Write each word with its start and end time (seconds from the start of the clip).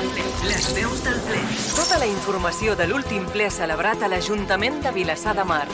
Les 0.00 0.66
veus 0.72 1.02
del 1.04 1.18
ple. 1.26 1.40
Tota 1.76 1.98
la 2.00 2.06
informació 2.08 2.72
de 2.76 2.86
l'últim 2.88 3.26
ple 3.28 3.50
celebrat 3.52 4.00
a 4.00 4.08
l'Ajuntament 4.08 4.78
de 4.80 4.92
Vilassar 4.96 5.34
de 5.36 5.44
Mar. 5.44 5.66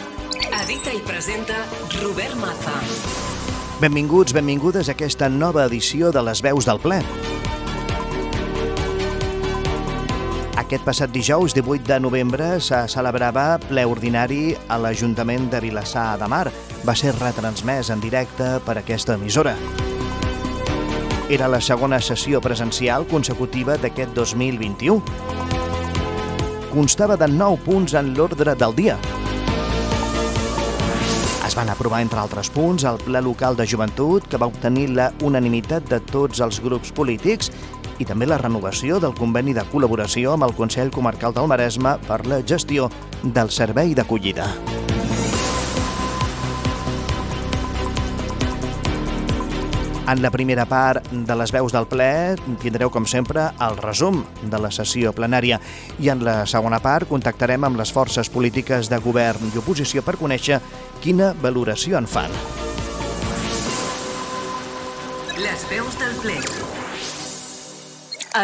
Edita 0.64 0.90
i 0.90 0.98
presenta 1.06 1.54
Robert 2.00 2.34
Maza. 2.40 2.74
Benvinguts, 3.78 4.34
benvingudes 4.34 4.90
a 4.90 4.96
aquesta 4.96 5.28
nova 5.30 5.68
edició 5.70 6.10
de 6.10 6.24
les 6.26 6.42
veus 6.42 6.66
del 6.66 6.82
ple. 6.82 6.98
Aquest 10.58 10.82
passat 10.82 11.12
dijous, 11.14 11.54
18 11.54 11.86
de 11.86 12.00
novembre, 12.02 12.56
se 12.58 12.82
celebrava 12.90 13.60
ple 13.68 13.86
ordinari 13.86 14.56
a 14.66 14.80
l'Ajuntament 14.82 15.52
de 15.54 15.62
Vilassar 15.68 16.16
de 16.18 16.26
Mar. 16.26 16.48
Va 16.82 16.98
ser 16.98 17.14
retransmès 17.20 17.94
en 17.94 18.02
directe 18.02 18.56
per 18.66 18.80
aquesta 18.82 19.14
emissora. 19.20 19.54
Era 21.28 21.48
la 21.48 21.58
segona 21.60 21.98
sessió 21.98 22.38
presencial 22.38 23.02
consecutiva 23.10 23.74
d'aquest 23.82 24.12
2021. 24.14 25.02
Constava 26.70 27.16
de 27.18 27.26
9 27.26 27.58
punts 27.64 27.96
en 27.98 28.12
l'ordre 28.14 28.54
del 28.54 28.76
dia. 28.78 28.94
Es 31.42 31.58
van 31.58 31.72
aprovar, 31.74 32.04
entre 32.04 32.22
altres 32.22 32.46
punts, 32.54 32.86
el 32.86 33.02
ple 33.02 33.24
local 33.26 33.58
de 33.58 33.66
joventut, 33.66 34.30
que 34.30 34.38
va 34.38 34.46
obtenir 34.46 34.92
la 34.94 35.10
unanimitat 35.26 35.90
de 35.90 35.98
tots 36.14 36.38
els 36.46 36.62
grups 36.62 36.94
polítics, 36.94 37.50
i 37.98 38.06
també 38.06 38.30
la 38.30 38.38
renovació 38.38 39.02
del 39.02 39.18
conveni 39.18 39.56
de 39.56 39.66
col·laboració 39.72 40.36
amb 40.36 40.46
el 40.46 40.54
Consell 40.54 40.94
Comarcal 40.94 41.34
del 41.34 41.50
Maresme 41.50 41.98
per 42.06 42.22
la 42.30 42.44
gestió 42.46 42.86
del 43.24 43.50
servei 43.50 43.98
d'acollida. 43.98 44.46
En 50.06 50.22
la 50.22 50.30
primera 50.30 50.62
part 50.70 51.02
de 51.10 51.34
les 51.34 51.50
veus 51.50 51.72
del 51.74 51.88
ple 51.90 52.36
tindreu, 52.62 52.92
com 52.94 53.08
sempre, 53.10 53.48
el 53.66 53.74
resum 53.80 54.20
de 54.46 54.60
la 54.62 54.68
sessió 54.70 55.10
plenària 55.10 55.58
i 55.98 56.12
en 56.12 56.20
la 56.22 56.44
segona 56.46 56.78
part 56.78 57.08
contactarem 57.10 57.66
amb 57.66 57.80
les 57.80 57.90
forces 57.90 58.30
polítiques 58.30 58.86
de 58.86 59.00
govern 59.02 59.50
i 59.50 59.58
oposició 59.58 60.04
per 60.06 60.14
conèixer 60.20 60.60
quina 61.02 61.32
valoració 61.42 61.98
en 61.98 62.06
fan. 62.06 62.30
Les 65.42 65.66
veus 65.72 65.98
del 65.98 66.14
ple. 66.22 66.38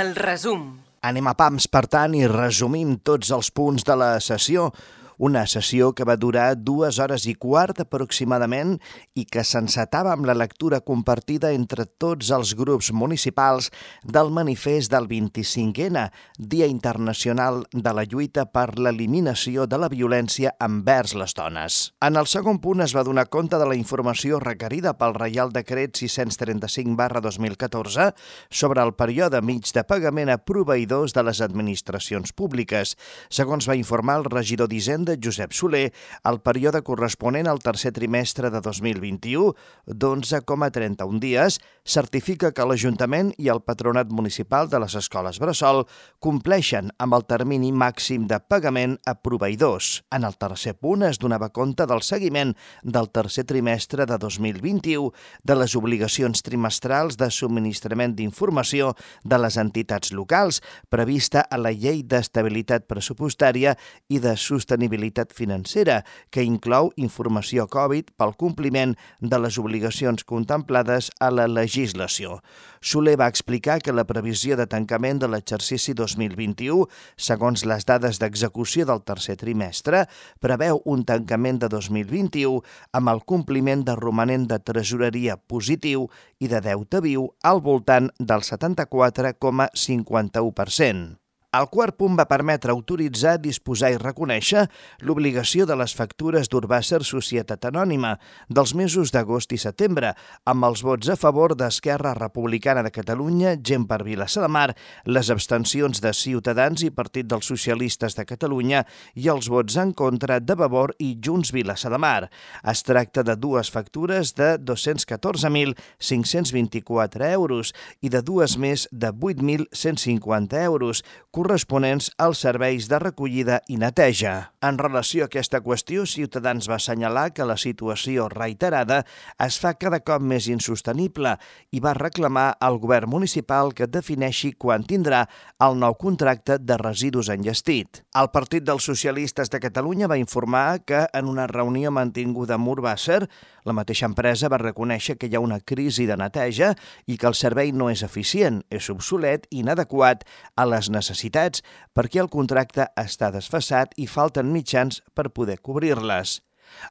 El 0.01 0.17
resum. 0.19 0.67
Anem 1.07 1.31
a 1.31 1.37
pams, 1.39 1.71
per 1.71 1.85
tant, 1.87 2.19
i 2.19 2.27
resumim 2.27 2.97
tots 3.07 3.31
els 3.31 3.53
punts 3.55 3.87
de 3.87 3.95
la 4.03 4.17
sessió 4.19 4.73
una 5.19 5.47
sessió 5.47 5.93
que 5.93 6.05
va 6.09 6.17
durar 6.17 6.57
dues 6.57 6.99
hores 7.03 7.27
i 7.27 7.35
quart 7.35 7.83
aproximadament 7.85 8.79
i 9.15 9.25
que 9.25 9.45
s'encetava 9.45 10.13
amb 10.13 10.27
la 10.29 10.37
lectura 10.37 10.81
compartida 10.81 11.53
entre 11.53 11.87
tots 11.87 12.31
els 12.31 12.55
grups 12.59 12.93
municipals 12.93 13.71
del 14.03 14.31
manifest 14.31 14.93
del 14.93 15.09
25N, 15.09 16.09
Dia 16.39 16.67
Internacional 16.67 17.65
de 17.73 17.93
la 17.93 18.05
Lluita 18.05 18.47
per 18.51 18.79
l'Eliminació 18.79 19.67
de 19.67 19.79
la 19.79 19.91
Violència 19.93 20.55
envers 20.61 21.15
les 21.19 21.35
dones. 21.35 21.81
En 22.03 22.17
el 22.17 22.29
segon 22.31 22.61
punt 22.63 22.83
es 22.85 22.95
va 22.97 23.05
donar 23.07 23.29
compte 23.33 23.59
de 23.59 23.69
la 23.69 23.77
informació 23.79 24.41
requerida 24.43 24.95
pel 24.99 25.17
Reial 25.17 25.53
Decret 25.53 25.97
635 25.99 26.97
barra 26.97 27.21
2014 27.25 28.13
sobre 28.51 28.83
el 28.83 28.95
període 28.95 29.43
mig 29.43 29.69
de 29.75 29.85
pagament 29.85 30.33
a 30.33 30.39
proveïdors 30.39 31.15
de 31.17 31.25
les 31.27 31.41
administracions 31.45 32.33
públiques. 32.33 32.97
Segons 33.31 33.69
va 33.69 33.79
informar 33.79 34.21
el 34.21 34.29
regidor 34.31 34.71
d'Hisenda, 34.71 35.12
de 35.13 35.21
Josep 35.23 35.53
Soler 35.53 35.93
el 36.29 36.41
període 36.41 36.83
corresponent 36.87 37.49
al 37.51 37.61
tercer 37.61 37.93
trimestre 37.93 38.51
de 38.51 38.61
2021 38.65 39.53
d'11,31 39.87 41.21
dies 41.21 41.59
certifica 41.85 42.53
que 42.55 42.67
l'Ajuntament 42.67 43.33
i 43.43 43.51
el 43.53 43.63
Patronat 43.67 44.11
Municipal 44.15 44.71
de 44.71 44.81
les 44.83 44.95
Escoles 44.99 45.41
Bressol 45.43 45.85
compleixen 46.23 46.93
amb 47.03 47.17
el 47.19 47.27
termini 47.29 47.73
màxim 47.75 48.29
de 48.31 48.39
pagament 48.41 48.97
a 49.07 49.17
proveïdors. 49.19 50.03
En 50.15 50.25
el 50.25 50.37
tercer 50.39 50.75
punt 50.79 51.03
es 51.09 51.19
donava 51.19 51.51
compte 51.51 51.87
del 51.91 52.03
seguiment 52.07 52.55
del 52.83 53.11
tercer 53.11 53.45
trimestre 53.51 54.07
de 54.07 54.19
2021 54.19 55.11
de 55.43 55.59
les 55.59 55.77
obligacions 55.77 56.45
trimestrals 56.47 57.19
de 57.19 57.29
subministrament 57.31 58.15
d'informació 58.17 58.95
de 59.25 59.41
les 59.43 59.59
entitats 59.59 60.13
locals 60.15 60.63
prevista 60.89 61.43
a 61.51 61.59
la 61.59 61.75
Llei 61.75 62.03
d'Estabilitat 62.07 62.87
Pressupostària 62.87 63.75
i 64.09 64.23
de 64.23 64.37
Sostenibilitat 64.39 64.92
responsabilitat 64.93 65.33
financera, 65.33 66.05
que 66.31 66.43
inclou 66.43 66.93
informació 66.97 67.67
Covid 67.69 68.11
pel 68.17 68.35
compliment 68.37 68.97
de 69.21 69.39
les 69.39 69.59
obligacions 69.59 70.25
contemplades 70.25 71.11
a 71.21 71.31
la 71.31 71.47
legislació. 71.47 72.41
Soler 72.81 73.17
va 73.17 73.29
explicar 73.29 73.81
que 73.81 73.93
la 73.93 74.05
previsió 74.05 74.57
de 74.57 74.67
tancament 74.67 75.19
de 75.21 75.29
l'exercici 75.29 75.95
2021, 75.95 76.87
segons 77.17 77.65
les 77.65 77.85
dades 77.87 78.19
d'execució 78.19 78.85
del 78.87 79.03
tercer 79.03 79.37
trimestre, 79.37 80.07
preveu 80.41 80.83
un 80.85 81.05
tancament 81.05 81.59
de 81.63 81.69
2021 81.69 82.63
amb 82.93 83.09
el 83.09 83.21
compliment 83.25 83.85
de 83.85 83.95
romanent 83.97 84.49
de 84.49 84.59
tresoreria 84.59 85.37
positiu 85.37 86.09
i 86.41 86.49
de 86.49 86.61
deute 86.61 87.01
viu 87.01 87.35
al 87.43 87.61
voltant 87.61 88.11
del 88.19 88.41
74,51%. 88.43 91.22
El 91.53 91.67
quart 91.69 91.93
punt 92.01 92.15
va 92.17 92.25
permetre 92.25 92.73
autoritzar, 92.73 93.35
disposar 93.45 93.91
i 93.93 93.99
reconèixer 94.01 94.63
l'obligació 95.05 95.69
de 95.69 95.77
les 95.77 95.93
factures 95.93 96.49
d'Urbàcer 96.49 97.05
Societat 97.05 97.69
Anònima 97.69 98.17
dels 98.49 98.73
mesos 98.73 99.13
d'agost 99.13 99.53
i 99.53 99.61
setembre, 99.61 100.17
amb 100.49 100.65
els 100.65 100.81
vots 100.81 101.13
a 101.13 101.17
favor 101.21 101.53
d'Esquerra 101.53 102.17
Republicana 102.17 102.81
de 102.87 102.89
Catalunya, 102.95 103.61
Gent 103.61 103.85
per 103.91 104.01
Vilassar 104.07 104.47
de 104.47 104.49
Mar, 104.49 104.73
les 105.05 105.29
abstencions 105.29 106.01
de 106.01 106.15
Ciutadans 106.17 106.81
i 106.87 106.89
Partit 106.89 107.29
dels 107.29 107.45
Socialistes 107.53 108.17
de 108.17 108.25
Catalunya 108.25 108.89
i 109.21 109.29
els 109.29 109.53
vots 109.53 109.77
en 109.77 109.93
contra 109.93 110.41
de 110.41 110.57
Vavor 110.57 110.97
i 111.05 111.21
Junts 111.21 111.53
Vilassar 111.53 111.93
de 111.93 112.01
Mar. 112.01 112.33
Es 112.65 112.81
tracta 112.81 113.21
de 113.29 113.37
dues 113.37 113.69
factures 113.69 114.33
de 114.41 114.57
214.524 114.57 117.29
euros 117.35 117.77
i 118.01 118.09
de 118.09 118.25
dues 118.25 118.57
més 118.57 118.89
de 118.89 119.13
8.150 119.13 120.57
euros, 120.65 121.05
corresponents 121.43 122.13
als 122.23 122.39
serveis 122.45 122.87
de 122.87 122.99
recollida 123.03 123.57
i 123.67 123.75
neteja. 123.75 124.53
En 124.63 124.77
relació 124.79 125.25
a 125.25 125.27
aquesta 125.27 125.59
qüestió, 125.59 126.05
Ciutadans 126.07 126.69
va 126.71 126.77
assenyalar 126.79 127.33
que 127.35 127.47
la 127.49 127.57
situació 127.59 128.29
reiterada 128.31 129.01
es 129.43 129.57
fa 129.59 129.73
cada 129.75 129.99
cop 130.07 130.23
més 130.23 130.47
insostenible 130.47 131.33
i 131.75 131.81
va 131.83 131.97
reclamar 131.99 132.53
al 132.63 132.79
govern 132.79 133.11
municipal 133.11 133.73
que 133.75 133.89
defineixi 133.91 134.53
quan 134.55 134.87
tindrà 134.87 135.25
el 135.67 135.81
nou 135.81 135.97
contracte 135.99 136.61
de 136.63 136.77
residus 136.79 137.33
enllestit. 137.35 138.05
El 138.15 138.31
Partit 138.31 138.63
dels 138.63 138.87
Socialistes 138.87 139.51
de 139.51 139.59
Catalunya 139.59 140.07
va 140.07 140.21
informar 140.23 140.85
que 140.87 141.09
en 141.11 141.27
una 141.27 141.49
reunió 141.51 141.91
mantinguda 141.91 142.55
amb 142.55 142.71
Urbàcer, 142.71 143.25
la 143.67 143.75
mateixa 143.75 144.07
empresa 144.07 144.51
va 144.51 144.63
reconèixer 144.63 145.19
que 145.19 145.27
hi 145.27 145.35
ha 145.35 145.43
una 145.43 145.59
crisi 145.59 146.07
de 146.07 146.17
neteja 146.19 146.73
i 147.07 147.19
que 147.19 147.29
el 147.31 147.35
servei 147.39 147.75
no 147.75 147.91
és 147.91 148.03
eficient, 148.07 148.63
és 148.71 148.91
obsolet 148.95 149.51
i 149.51 149.63
inadequat 149.63 150.23
a 150.55 150.67
les 150.67 150.91
necessitats 150.91 151.32
necessitats 151.33 151.63
perquè 151.95 152.21
el 152.21 152.29
contracte 152.29 152.89
està 152.97 153.31
desfassat 153.33 153.93
i 153.97 154.07
falten 154.07 154.53
mitjans 154.53 155.03
per 155.15 155.31
poder 155.31 155.59
cobrir-les. 155.61 156.41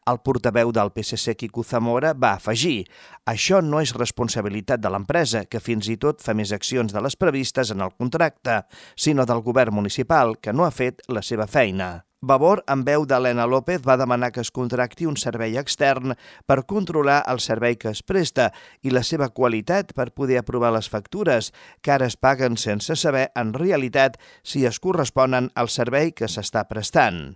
El 0.05 0.19
portaveu 0.21 0.71
del 0.71 0.91
PSC, 0.93 1.35
Quico 1.35 1.63
Zamora, 1.63 2.13
va 2.13 2.35
afegir 2.35 2.85
«Això 3.25 3.61
no 3.61 3.81
és 3.81 3.95
responsabilitat 3.95 4.79
de 4.79 4.89
l'empresa, 4.89 5.45
que 5.45 5.59
fins 5.59 5.89
i 5.89 5.97
tot 5.97 6.21
fa 6.21 6.33
més 6.33 6.51
accions 6.51 6.93
de 6.93 7.01
les 7.01 7.15
previstes 7.15 7.71
en 7.71 7.81
el 7.81 7.91
contracte, 7.97 8.61
sinó 8.95 9.25
del 9.25 9.41
govern 9.41 9.73
municipal, 9.73 10.37
que 10.37 10.53
no 10.53 10.65
ha 10.65 10.71
fet 10.71 11.01
la 11.07 11.21
seva 11.21 11.47
feina». 11.47 12.10
Vavor, 12.23 12.59
en 12.69 12.83
veu 12.85 13.07
d'Helena 13.09 13.47
López, 13.49 13.81
va 13.81 13.95
demanar 13.97 14.27
que 14.29 14.43
es 14.45 14.51
contracti 14.53 15.07
un 15.09 15.15
servei 15.17 15.55
extern 15.57 16.13
per 16.45 16.59
controlar 16.69 17.23
el 17.31 17.39
servei 17.41 17.79
que 17.81 17.89
es 17.89 18.03
presta 18.05 18.51
i 18.85 18.93
la 18.93 19.01
seva 19.01 19.31
qualitat 19.33 19.95
per 19.97 20.11
poder 20.13 20.37
aprovar 20.37 20.69
les 20.75 20.85
factures, 20.85 21.49
que 21.81 21.89
ara 21.89 22.05
es 22.05 22.19
paguen 22.21 22.59
sense 22.61 22.93
saber, 22.93 23.31
en 23.33 23.55
realitat, 23.57 24.19
si 24.43 24.67
es 24.69 24.77
corresponen 24.77 25.49
al 25.55 25.71
servei 25.73 26.13
que 26.13 26.29
s'està 26.29 26.67
prestant. 26.69 27.31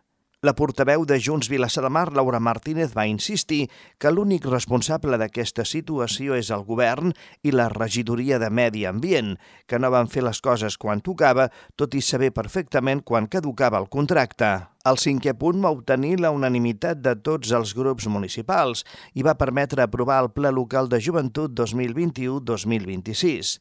La 0.46 0.54
portaveu 0.54 1.08
de 1.10 1.18
Junts 1.18 1.50
Vilassar 1.50 1.82
de 1.82 1.90
Mar, 1.90 2.12
Laura 2.14 2.38
Martínez, 2.38 2.94
va 2.94 3.08
insistir 3.10 3.64
que 3.98 4.14
l'únic 4.14 4.46
responsable 4.46 5.18
d'aquesta 5.18 5.66
situació 5.66 6.38
és 6.38 6.54
el 6.54 6.62
govern 6.68 7.16
i 7.42 7.56
la 7.56 7.72
regidoria 7.74 8.38
de 8.38 8.52
Medi 8.54 8.86
Ambient, 8.86 9.34
que 9.66 9.82
no 9.82 9.90
van 9.90 10.14
fer 10.14 10.22
les 10.30 10.46
coses 10.46 10.78
quan 10.78 11.02
tocava, 11.02 11.50
tot 11.74 11.98
i 11.98 12.06
saber 12.06 12.30
perfectament 12.38 13.02
quan 13.02 13.26
caducava 13.26 13.82
el 13.82 13.90
contracte. 13.90 14.75
El 14.86 15.00
cinquè 15.02 15.32
punt 15.34 15.64
va 15.64 15.72
obtenir 15.74 16.20
la 16.22 16.30
unanimitat 16.30 17.00
de 17.02 17.16
tots 17.26 17.50
els 17.58 17.72
grups 17.74 18.06
municipals 18.06 18.84
i 19.18 19.24
va 19.26 19.34
permetre 19.40 19.82
aprovar 19.82 20.20
el 20.22 20.28
Pla 20.36 20.52
Local 20.54 20.92
de 20.92 21.00
Joventut 21.02 21.56
2021-2026. 21.58 23.56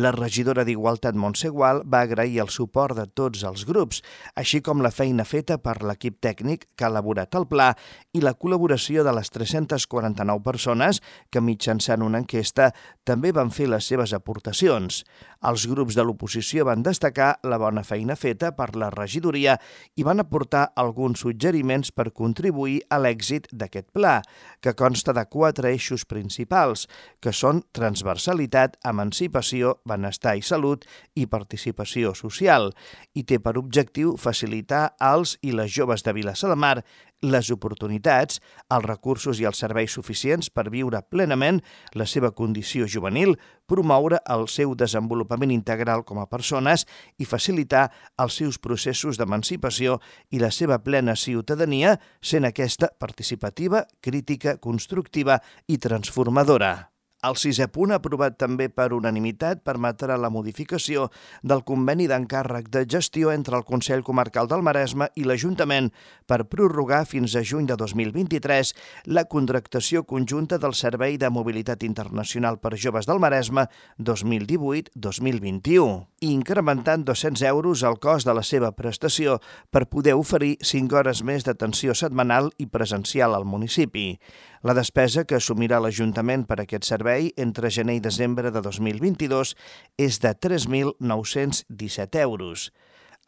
La 0.00 0.14
regidora 0.16 0.64
d'Igualtat 0.64 1.18
Montse 1.20 1.50
Gual 1.52 1.82
va 1.84 2.00
agrair 2.08 2.40
el 2.46 2.48
suport 2.54 2.96
de 2.96 3.04
tots 3.12 3.44
els 3.44 3.66
grups, 3.68 4.00
així 4.40 4.62
com 4.64 4.80
la 4.80 4.88
feina 4.88 5.26
feta 5.28 5.58
per 5.60 5.82
l'equip 5.84 6.16
tècnic 6.24 6.64
que 6.72 6.88
ha 6.88 6.92
elaborat 6.94 7.36
el 7.36 7.44
pla 7.50 7.74
i 8.16 8.24
la 8.24 8.32
col·laboració 8.32 9.04
de 9.04 9.12
les 9.20 9.28
349 9.36 10.40
persones 10.48 11.02
que 11.28 11.44
mitjançant 11.44 12.00
una 12.08 12.24
enquesta 12.24 12.70
també 13.04 13.36
van 13.36 13.52
fer 13.52 13.68
les 13.68 13.84
seves 13.84 14.16
aportacions. 14.16 15.04
Els 15.40 15.62
grups 15.64 15.96
de 15.96 16.04
l'oposició 16.04 16.66
van 16.68 16.82
destacar 16.84 17.30
la 17.48 17.56
bona 17.56 17.80
feina 17.80 18.12
feta 18.12 18.50
per 18.52 18.74
la 18.76 18.90
regidoria 18.92 19.54
i 19.96 20.04
van 20.04 20.20
aportar 20.20 20.66
alguns 20.76 21.22
suggeriments 21.24 21.94
per 21.96 22.10
contribuir 22.12 22.82
a 22.92 22.98
l'èxit 23.00 23.48
d'aquest 23.48 23.88
pla, 23.96 24.18
que 24.60 24.74
consta 24.76 25.14
de 25.16 25.24
quatre 25.32 25.72
eixos 25.72 26.04
principals, 26.04 26.84
que 27.24 27.32
són 27.32 27.62
transversalitat, 27.72 28.76
emancipació, 28.84 29.78
benestar 29.88 30.36
i 30.36 30.44
salut 30.44 30.84
i 31.16 31.24
participació 31.24 32.12
social, 32.12 32.74
i 33.16 33.24
té 33.24 33.40
per 33.40 33.56
objectiu 33.56 34.18
facilitar 34.20 34.90
als 35.00 35.38
i 35.40 35.56
les 35.56 35.72
joves 35.72 36.04
de 36.04 36.12
Vilassar 36.12 36.52
de 36.52 36.60
Mar 36.60 36.82
les 37.20 37.50
oportunitats, 37.52 38.40
els 38.72 38.84
recursos 38.84 39.40
i 39.40 39.44
els 39.48 39.58
serveis 39.60 39.92
suficients 39.92 40.48
per 40.48 40.70
viure 40.72 41.02
plenament 41.12 41.60
la 41.92 42.06
seva 42.08 42.30
condició 42.32 42.88
juvenil, 42.88 43.36
promoure 43.68 44.22
el 44.32 44.48
seu 44.48 44.72
desenvolupament 44.74 45.29
integral 45.54 46.04
com 46.04 46.18
a 46.18 46.26
persones 46.26 46.86
i 47.18 47.28
facilitar 47.28 47.88
els 48.18 48.36
seus 48.42 48.58
processos 48.58 49.16
d'emancipació 49.16 50.00
i 50.30 50.42
la 50.42 50.50
seva 50.50 50.80
plena 50.82 51.16
ciutadania, 51.16 51.98
sent 52.20 52.44
aquesta 52.48 52.90
participativa, 52.98 53.86
crítica, 54.00 54.58
constructiva 54.58 55.40
i 55.68 55.78
transformadora. 55.78 56.89
El 57.20 57.34
sisè 57.36 57.66
punt, 57.68 57.92
aprovat 57.92 58.38
també 58.40 58.70
per 58.72 58.94
unanimitat, 58.96 59.58
permetrà 59.60 60.16
la 60.16 60.30
modificació 60.32 61.10
del 61.44 61.60
conveni 61.68 62.06
d'encàrrec 62.08 62.70
de 62.72 62.88
gestió 62.88 63.28
entre 63.34 63.58
el 63.58 63.66
Consell 63.68 64.00
Comarcal 64.06 64.48
del 64.48 64.64
Maresme 64.64 65.10
i 65.20 65.26
l'Ajuntament 65.28 65.90
per 66.24 66.48
prorrogar 66.48 67.04
fins 67.10 67.36
a 67.36 67.42
juny 67.44 67.68
de 67.68 67.76
2023 67.76 68.72
la 69.12 69.28
contractació 69.28 70.08
conjunta 70.08 70.56
del 70.56 70.72
Servei 70.72 71.20
de 71.20 71.28
Mobilitat 71.28 71.84
Internacional 71.84 72.56
per 72.56 72.80
Joves 72.80 73.04
del 73.04 73.20
Maresme 73.20 73.68
2018-2021, 74.00 76.08
incrementant 76.24 77.04
200 77.04 77.44
euros 77.52 77.84
el 77.84 78.00
cost 78.00 78.24
de 78.24 78.32
la 78.32 78.42
seva 78.42 78.72
prestació 78.72 79.44
per 79.68 79.92
poder 79.92 80.16
oferir 80.16 80.56
5 80.64 80.96
hores 80.96 81.20
més 81.20 81.44
d'atenció 81.44 81.92
setmanal 81.92 82.48
i 82.56 82.64
presencial 82.64 83.36
al 83.36 83.44
municipi. 83.44 84.16
La 84.60 84.74
despesa 84.76 85.22
que 85.24 85.38
assumirà 85.38 85.78
l'Ajuntament 85.80 86.42
per 86.44 86.58
aquest 86.60 86.84
servei 86.84 87.30
entre 87.40 87.70
gener 87.72 87.94
i 87.96 88.02
desembre 88.04 88.50
de 88.52 88.60
2022 88.60 89.54
és 89.96 90.18
de 90.20 90.34
3.917 90.36 92.20
euros. 92.20 92.66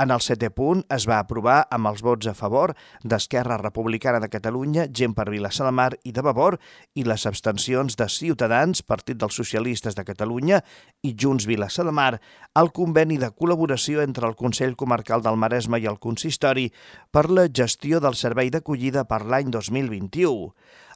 En 0.02 0.12
el 0.12 0.20
setè 0.24 0.50
punt 0.52 0.82
es 0.92 1.06
va 1.08 1.18
aprovar 1.22 1.62
amb 1.72 1.88
els 1.88 2.02
vots 2.04 2.28
a 2.28 2.34
favor 2.36 2.74
d'Esquerra 3.04 3.56
Republicana 3.60 4.20
de 4.20 4.28
Catalunya, 4.28 4.86
Gent 4.92 5.16
per 5.16 5.28
Vilassar 5.30 5.66
de 5.68 5.72
Mar 5.72 5.90
i 6.04 6.12
de 6.12 6.24
Vavor 6.26 6.58
i 6.96 7.04
les 7.08 7.24
abstencions 7.28 7.96
de 7.96 8.10
Ciutadans, 8.12 8.84
Partit 8.84 9.16
dels 9.16 9.36
Socialistes 9.40 9.96
de 9.96 10.04
Catalunya 10.04 10.60
i 11.00 11.14
Junts 11.16 11.48
Vilassar 11.48 11.88
de 11.88 11.96
Mar 11.96 12.20
el 12.60 12.72
conveni 12.76 13.16
de 13.16 13.32
col·laboració 13.32 14.04
entre 14.04 14.28
el 14.28 14.36
Consell 14.36 14.76
Comarcal 14.76 15.24
del 15.24 15.40
Maresme 15.40 15.80
i 15.80 15.88
el 15.88 16.00
Consistori 16.00 16.68
per 17.10 17.30
la 17.30 17.48
gestió 17.48 18.04
del 18.04 18.20
servei 18.20 18.52
d'acollida 18.52 19.08
per 19.08 19.24
l'any 19.24 19.52
2021. 19.52 20.50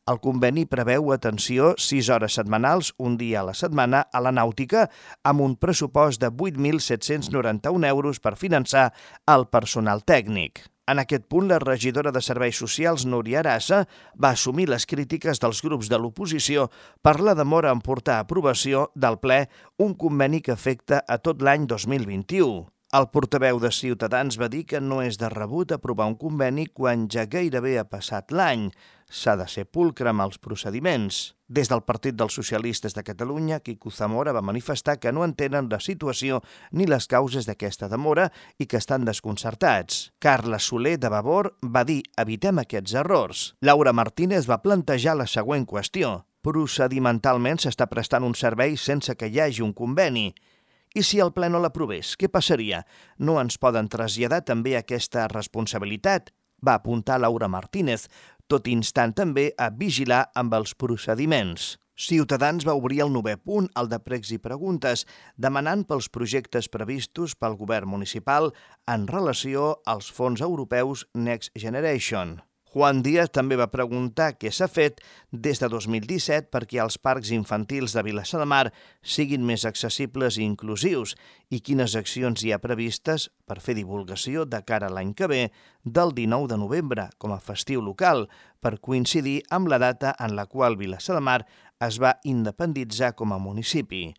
El 0.07 0.21
conveni 0.23 0.63
preveu 0.71 1.09
atenció 1.11 1.73
6 1.83 2.09
hores 2.15 2.37
setmanals, 2.39 2.93
un 3.03 3.17
dia 3.19 3.41
a 3.41 3.47
la 3.49 3.55
setmana, 3.59 4.05
a 4.07 4.21
la 4.23 4.31
nàutica, 4.31 4.85
amb 5.27 5.43
un 5.43 5.57
pressupost 5.59 6.23
de 6.23 6.31
8.791 6.31 7.89
euros 7.89 8.21
per 8.23 8.37
finançar 8.39 8.93
el 9.35 9.49
personal 9.51 10.05
tècnic. 10.07 10.63
En 10.87 11.03
aquest 11.03 11.27
punt, 11.27 11.49
la 11.51 11.59
regidora 11.59 12.13
de 12.15 12.23
Serveis 12.23 12.63
Socials, 12.63 13.03
Núria 13.03 13.41
Arassa, 13.43 13.83
va 14.15 14.31
assumir 14.31 14.69
les 14.71 14.87
crítiques 14.87 15.43
dels 15.43 15.65
grups 15.67 15.91
de 15.91 15.99
l'oposició 15.99 16.69
per 17.03 17.19
la 17.19 17.35
demora 17.35 17.75
en 17.75 17.83
portar 17.83 18.21
a 18.21 18.29
aprovació 18.29 18.93
del 18.95 19.19
ple 19.19 19.43
un 19.83 19.99
conveni 19.99 20.39
que 20.39 20.55
afecta 20.55 21.03
a 21.03 21.19
tot 21.19 21.43
l'any 21.43 21.67
2021. 21.67 22.76
El 22.95 23.09
portaveu 23.11 23.59
de 23.59 23.73
Ciutadans 23.75 24.37
va 24.39 24.47
dir 24.47 24.63
que 24.71 24.79
no 24.81 25.01
és 25.03 25.17
de 25.19 25.27
rebut 25.33 25.73
aprovar 25.75 26.07
un 26.07 26.15
conveni 26.15 26.69
quan 26.71 27.09
ja 27.11 27.25
gairebé 27.27 27.81
ha 27.81 27.85
passat 27.91 28.31
l'any 28.31 28.69
s'ha 29.11 29.35
de 29.37 29.47
ser 29.51 29.65
pulcre 29.67 30.11
amb 30.11 30.23
els 30.23 30.39
procediments. 30.39 31.35
Des 31.49 31.67
del 31.71 31.83
Partit 31.83 32.15
dels 32.15 32.35
Socialistes 32.39 32.95
de 32.95 33.03
Catalunya, 33.03 33.59
Quico 33.59 33.91
Zamora 33.91 34.33
va 34.33 34.43
manifestar 34.43 34.99
que 34.99 35.13
no 35.13 35.25
entenen 35.25 35.69
la 35.71 35.81
situació 35.81 36.41
ni 36.71 36.87
les 36.87 37.07
causes 37.11 37.47
d'aquesta 37.47 37.89
demora 37.91 38.31
i 38.59 38.67
que 38.67 38.79
estan 38.79 39.05
desconcertats. 39.05 40.13
Carles 40.19 40.71
Soler, 40.71 40.97
de 40.99 41.11
Vavor, 41.11 41.57
va 41.63 41.85
dir 41.85 42.03
evitem 42.19 42.63
aquests 42.63 42.95
errors. 42.95 43.55
Laura 43.63 43.93
Martínez 43.93 44.47
va 44.47 44.63
plantejar 44.63 45.19
la 45.19 45.27
següent 45.27 45.67
qüestió. 45.67 46.21
Procedimentalment 46.43 47.59
s'està 47.59 47.91
prestant 47.91 48.23
un 48.23 48.35
servei 48.35 48.77
sense 48.79 49.15
que 49.19 49.27
hi 49.27 49.41
hagi 49.43 49.63
un 49.63 49.75
conveni. 49.75 50.33
I 50.97 51.03
si 51.05 51.19
el 51.21 51.29
ple 51.37 51.51
no 51.53 51.59
l'aprovés, 51.61 52.15
què 52.17 52.31
passaria? 52.33 52.79
No 53.21 53.35
ens 53.37 53.59
poden 53.61 53.91
traslladar 53.93 54.39
també 54.49 54.79
aquesta 54.79 55.27
responsabilitat? 55.29 56.31
Va 56.65 56.79
apuntar 56.81 57.19
Laura 57.21 57.51
Martínez, 57.53 58.07
tot 58.49 58.71
instant 58.73 59.13
també 59.19 59.51
a 59.61 59.69
vigilar 59.69 60.23
amb 60.33 60.57
els 60.57 60.73
procediments. 60.73 61.75
Ciutadans 62.01 62.65
va 62.65 62.79
obrir 62.81 63.03
el 63.05 63.13
novè 63.13 63.37
punt, 63.37 63.69
el 63.77 63.93
de 63.93 64.01
pregs 64.01 64.33
i 64.33 64.41
preguntes, 64.41 65.05
demanant 65.37 65.85
pels 65.85 66.09
projectes 66.09 66.73
previstos 66.73 67.37
pel 67.37 67.61
govern 67.61 67.93
municipal 67.93 68.55
en 68.89 69.05
relació 69.13 69.75
als 69.85 70.09
fons 70.09 70.41
europeus 70.41 71.05
Next 71.13 71.53
Generation. 71.61 72.39
Juan 72.77 72.99
Díaz 73.01 73.31
també 73.33 73.57
va 73.57 73.71
preguntar 73.73 74.35
què 74.37 74.51
s'ha 74.53 74.67
fet 74.69 74.99
des 75.33 75.63
de 75.63 75.71
2017 75.73 76.51
perquè 76.53 76.83
els 76.83 76.99
parcs 77.01 77.31
infantils 77.33 77.95
de 77.97 78.03
Vilassar 78.05 78.43
de 78.43 78.47
Mar 78.53 78.67
siguin 79.01 79.47
més 79.49 79.65
accessibles 79.65 80.37
i 80.37 80.45
inclusius 80.45 81.15
i 81.49 81.63
quines 81.65 81.97
accions 81.97 82.45
hi 82.45 82.53
ha 82.53 82.61
previstes 82.61 83.31
per 83.49 83.63
fer 83.65 83.79
divulgació 83.81 84.45
de 84.45 84.61
cara 84.69 84.91
a 84.91 84.93
l'any 84.93 85.15
que 85.17 85.31
ve 85.33 85.41
del 85.85 86.13
19 86.13 86.53
de 86.53 86.61
novembre 86.61 87.09
com 87.17 87.33
a 87.33 87.41
festiu 87.41 87.81
local 87.81 88.27
per 88.61 88.77
coincidir 88.77 89.39
amb 89.49 89.73
la 89.73 89.81
data 89.81 90.13
en 90.21 90.37
la 90.37 90.45
qual 90.45 90.77
Vilassar 90.77 91.17
de 91.17 91.25
Mar 91.25 91.47
es 91.81 91.97
va 91.97 92.19
independitzar 92.29 93.15
com 93.17 93.33
a 93.33 93.41
municipi. 93.41 94.11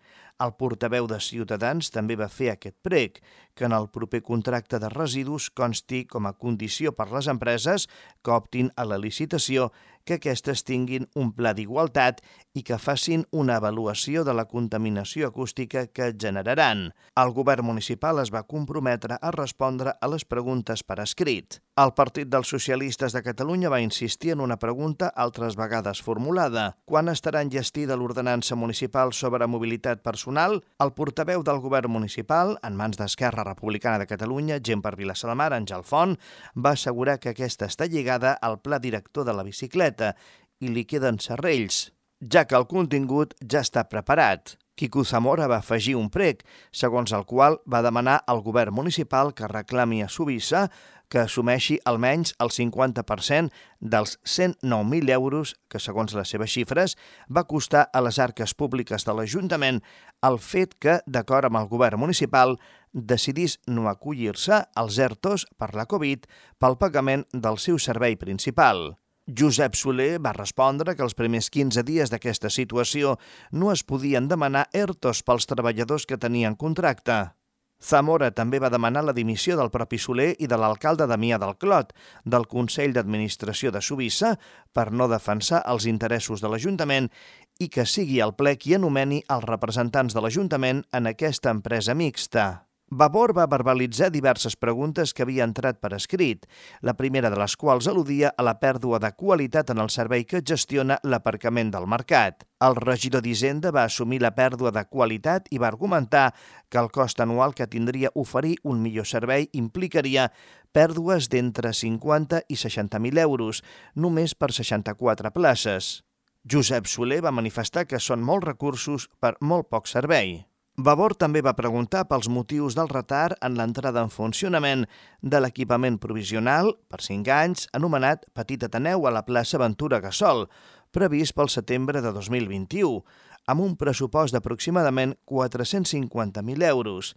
El 0.41 0.51
portaveu 0.57 1.07
de 1.09 1.17
Ciutadans 1.21 1.89
també 1.93 2.17
va 2.17 2.27
fer 2.29 2.51
aquest 2.51 2.75
prec, 2.85 3.21
que 3.57 3.65
en 3.65 3.73
el 3.73 3.89
proper 3.89 4.21
contracte 4.23 4.79
de 4.79 4.93
residus 4.93 5.49
consti 5.49 6.05
com 6.05 6.29
a 6.29 6.35
condició 6.37 6.93
per 6.93 7.09
les 7.11 7.27
empreses 7.33 7.89
que 8.21 8.35
optin 8.37 8.69
a 8.77 8.85
la 8.85 9.01
licitació 9.01 9.71
que 10.07 10.17
aquestes 10.17 10.63
tinguin 10.63 11.05
un 11.19 11.33
pla 11.35 11.51
d'igualtat 11.53 12.23
i 12.57 12.63
que 12.65 12.79
facin 12.79 13.27
una 13.35 13.57
avaluació 13.59 14.23
de 14.23 14.33
la 14.33 14.47
contaminació 14.49 15.27
acústica 15.27 15.85
que 15.91 16.13
generaran. 16.17 16.87
El 17.19 17.33
govern 17.35 17.67
municipal 17.67 18.23
es 18.23 18.31
va 18.33 18.47
comprometre 18.47 19.19
a 19.21 19.31
respondre 19.35 19.93
a 19.99 20.09
les 20.09 20.25
preguntes 20.25 20.85
per 20.87 21.01
escrit. 21.03 21.59
El 21.77 21.91
Partit 21.93 22.31
dels 22.31 22.49
Socialistes 22.49 23.13
de 23.13 23.21
Catalunya 23.21 23.69
va 23.69 23.83
insistir 23.83 24.31
en 24.33 24.41
una 24.41 24.57
pregunta 24.57 25.11
altres 25.13 25.59
vegades 25.59 26.01
formulada. 26.01 26.71
Quan 26.89 27.11
estarà 27.11 27.43
enllestida 27.45 27.99
l'ordenança 27.99 28.55
municipal 28.55 29.13
sobre 29.13 29.45
mobilitat 29.45 30.01
personal? 30.01 30.63
El 30.81 30.95
portaveu 30.97 31.43
del 31.43 31.61
govern 31.61 31.91
municipal, 31.93 32.55
en 32.63 32.79
mans 32.79 32.97
d'Esquerra 32.97 33.43
Republicana 33.47 33.99
de 34.01 34.07
Catalunya, 34.09 34.59
gent 34.63 34.83
per 34.85 34.95
Vilassar 34.99 35.31
de 35.31 35.37
Mar, 35.39 35.51
Àngel 35.55 35.83
Font, 35.87 36.17
va 36.55 36.75
assegurar 36.75 37.17
que 37.19 37.33
aquesta 37.33 37.69
està 37.71 37.87
lligada 37.87 38.35
al 38.41 38.59
pla 38.61 38.79
director 38.83 39.25
de 39.27 39.35
la 39.35 39.45
bicicleta 39.47 40.13
i 40.59 40.71
li 40.73 40.85
queden 40.85 41.19
serrells, 41.23 41.87
ja 42.21 42.45
que 42.45 42.57
el 42.57 42.67
contingut 42.69 43.35
ja 43.41 43.61
està 43.65 43.85
preparat. 43.89 44.57
Quico 44.77 45.01
Zamora 45.03 45.47
va 45.49 45.57
afegir 45.57 45.95
un 45.97 46.11
prec, 46.13 46.43
segons 46.69 47.09
el 47.17 47.23
qual 47.25 47.57
va 47.65 47.81
demanar 47.81 48.19
al 48.29 48.43
govern 48.45 48.75
municipal 48.77 49.33
que 49.33 49.49
reclami 49.49 50.03
a 50.05 50.09
Subissa 50.09 50.67
que 51.09 51.21
assumeixi 51.23 51.77
almenys 51.85 52.33
el 52.43 52.51
50% 52.53 53.53
dels 53.79 54.17
109.000 54.25 55.13
euros 55.15 55.55
que, 55.71 55.79
segons 55.79 56.15
les 56.17 56.29
seves 56.33 56.51
xifres, 56.51 56.97
va 57.29 57.47
costar 57.47 57.87
a 57.93 58.03
les 58.03 58.19
arques 58.19 58.53
públiques 58.53 59.07
de 59.07 59.15
l'Ajuntament 59.15 59.81
el 60.27 60.39
fet 60.43 60.75
que, 60.79 60.99
d'acord 61.07 61.47
amb 61.47 61.61
el 61.61 61.71
govern 61.71 62.01
municipal, 62.03 62.57
decidís 62.91 63.59
no 63.67 63.87
acollir-se 63.89 64.63
als 64.75 64.97
ERTOs 64.97 65.47
per 65.57 65.73
la 65.75 65.85
Covid 65.85 66.25
pel 66.57 66.79
pagament 66.81 67.27
del 67.33 67.59
seu 67.61 67.77
servei 67.79 68.17
principal. 68.17 68.97
Josep 69.27 69.75
Soler 69.75 70.21
va 70.23 70.31
respondre 70.31 70.95
que 70.95 71.03
els 71.03 71.15
primers 71.19 71.49
15 71.51 71.83
dies 71.83 72.13
d'aquesta 72.13 72.49
situació 72.49 73.17
no 73.51 73.73
es 73.73 73.83
podien 73.83 74.29
demanar 74.31 74.69
ERTOs 74.71 75.19
pels 75.27 75.49
treballadors 75.51 76.07
que 76.07 76.17
tenien 76.17 76.55
contracte. 76.55 77.36
Zamora 77.83 78.31
també 78.33 78.57
va 78.59 78.71
demanar 78.73 79.03
la 79.05 79.13
dimissió 79.13 79.55
del 79.57 79.69
propi 79.69 79.99
Soler 80.01 80.31
i 80.41 80.47
de 80.49 80.57
l'alcalde 80.57 81.05
Damià 81.07 81.37
del 81.37 81.55
Clot, 81.61 81.93
del 82.25 82.47
Consell 82.49 82.93
d'Administració 82.93 83.71
de 83.71 83.81
Subissa, 83.81 84.33
per 84.73 84.89
no 84.91 85.07
defensar 85.07 85.61
els 85.65 85.85
interessos 85.85 86.41
de 86.41 86.49
l'Ajuntament 86.49 87.11
i 87.59 87.69
que 87.69 87.85
sigui 87.85 88.19
el 88.21 88.33
ple 88.37 88.57
qui 88.57 88.73
anomeni 88.77 89.23
els 89.29 89.45
representants 89.45 90.17
de 90.17 90.21
l'Ajuntament 90.21 90.83
en 90.91 91.13
aquesta 91.13 91.53
empresa 91.53 91.93
mixta. 91.93 92.66
Vavor 92.89 93.33
va 93.35 93.49
verbalitzar 93.51 94.07
diverses 94.13 94.55
preguntes 94.55 95.11
que 95.11 95.25
havia 95.25 95.43
entrat 95.43 95.81
per 95.83 95.89
escrit, 95.91 96.45
la 96.79 96.93
primera 96.95 97.27
de 97.29 97.35
les 97.35 97.57
quals 97.59 97.89
al·ludia 97.91 98.31
a 98.31 98.45
la 98.47 98.53
pèrdua 98.61 99.01
de 99.03 99.09
qualitat 99.11 99.73
en 99.73 99.83
el 99.83 99.91
servei 99.91 100.23
que 100.23 100.39
gestiona 100.39 100.95
l'aparcament 101.03 101.73
del 101.73 101.83
mercat. 101.83 102.47
El 102.63 102.79
regidor 102.79 103.25
d'Hisenda 103.27 103.73
va 103.75 103.83
assumir 103.83 104.21
la 104.23 104.31
pèrdua 104.31 104.71
de 104.71 104.85
qualitat 104.87 105.51
i 105.51 105.59
va 105.59 105.67
argumentar 105.67 106.31
que 106.69 106.79
el 106.79 106.87
cost 106.87 107.19
anual 107.19 107.53
que 107.53 107.67
tindria 107.67 108.15
oferir 108.15 108.55
un 108.63 108.81
millor 108.81 109.05
servei 109.05 109.49
implicaria 109.51 110.31
pèrdues 110.71 111.27
d'entre 111.27 111.75
50 111.75 112.45
i 112.47 112.55
60.000 112.55 113.19
euros, 113.19 113.63
només 113.95 114.31
per 114.33 114.53
64 114.55 115.35
places. 115.35 116.05
Josep 116.47 116.87
Soler 116.87 117.19
va 117.19 117.35
manifestar 117.35 117.83
que 117.83 117.99
són 117.99 118.23
molts 118.23 118.47
recursos 118.47 119.11
per 119.19 119.35
molt 119.41 119.67
poc 119.67 119.91
servei. 119.91 120.45
Vavor 120.77 121.15
també 121.17 121.41
va 121.41 121.55
preguntar 121.57 122.03
pels 122.05 122.27
motius 122.29 122.75
del 122.77 122.91
retard 122.91 123.33
en 123.41 123.55
l'entrada 123.57 124.03
en 124.05 124.11
funcionament 124.13 124.83
de 125.25 125.39
l'equipament 125.41 125.95
provisional 125.97 126.69
per 126.85 126.99
5 127.01 127.31
anys 127.33 127.63
anomenat 127.73 128.27
Petit 128.37 128.61
Ateneu 128.67 129.07
a 129.09 129.13
la 129.15 129.23
plaça 129.25 129.57
Ventura 129.57 129.97
Gasol, 130.03 130.45
previst 130.93 131.33
pel 131.33 131.49
setembre 131.49 132.03
de 132.05 132.11
2021, 132.13 133.01
amb 133.49 133.65
un 133.65 133.73
pressupost 133.73 134.37
d'aproximadament 134.37 135.15
450.000 135.25 136.69
euros. 136.69 137.15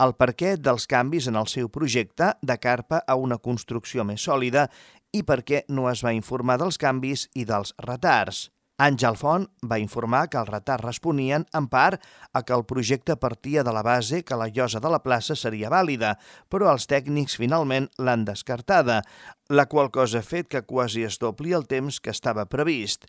El 0.00 0.16
perquè 0.16 0.54
dels 0.56 0.88
canvis 0.88 1.28
en 1.28 1.36
el 1.36 1.52
seu 1.52 1.68
projecte 1.68 2.32
de 2.40 2.56
carpa 2.56 3.04
a 3.04 3.18
una 3.20 3.36
construcció 3.36 4.08
més 4.08 4.24
sòlida 4.24 4.70
i 5.12 5.20
per 5.20 5.42
què 5.44 5.66
no 5.68 5.90
es 5.92 6.00
va 6.00 6.16
informar 6.16 6.56
dels 6.64 6.80
canvis 6.80 7.28
i 7.36 7.44
dels 7.44 7.76
retards. 7.76 8.46
Àngel 8.82 9.14
Font 9.14 9.44
va 9.70 9.76
informar 9.78 10.24
que 10.30 10.40
els 10.40 10.48
retards 10.48 10.82
responien 10.82 11.44
en 11.58 11.68
part 11.70 12.02
a 12.34 12.40
que 12.42 12.54
el 12.56 12.64
projecte 12.66 13.14
partia 13.24 13.62
de 13.62 13.74
la 13.76 13.84
base 13.86 14.24
que 14.26 14.38
la 14.40 14.48
llosa 14.48 14.80
de 14.82 14.90
la 14.90 14.98
plaça 15.04 15.36
seria 15.38 15.70
vàlida, 15.70 16.16
però 16.50 16.72
els 16.72 16.88
tècnics 16.90 17.38
finalment 17.38 17.86
l'han 18.02 18.24
descartada, 18.26 18.98
la 19.54 19.68
qual 19.70 19.92
cosa 19.94 20.18
ha 20.18 20.26
fet 20.26 20.50
que 20.50 20.64
quasi 20.66 21.06
es 21.06 21.20
dobli 21.22 21.54
el 21.54 21.68
temps 21.70 22.00
que 22.02 22.10
estava 22.10 22.48
previst. 22.56 23.06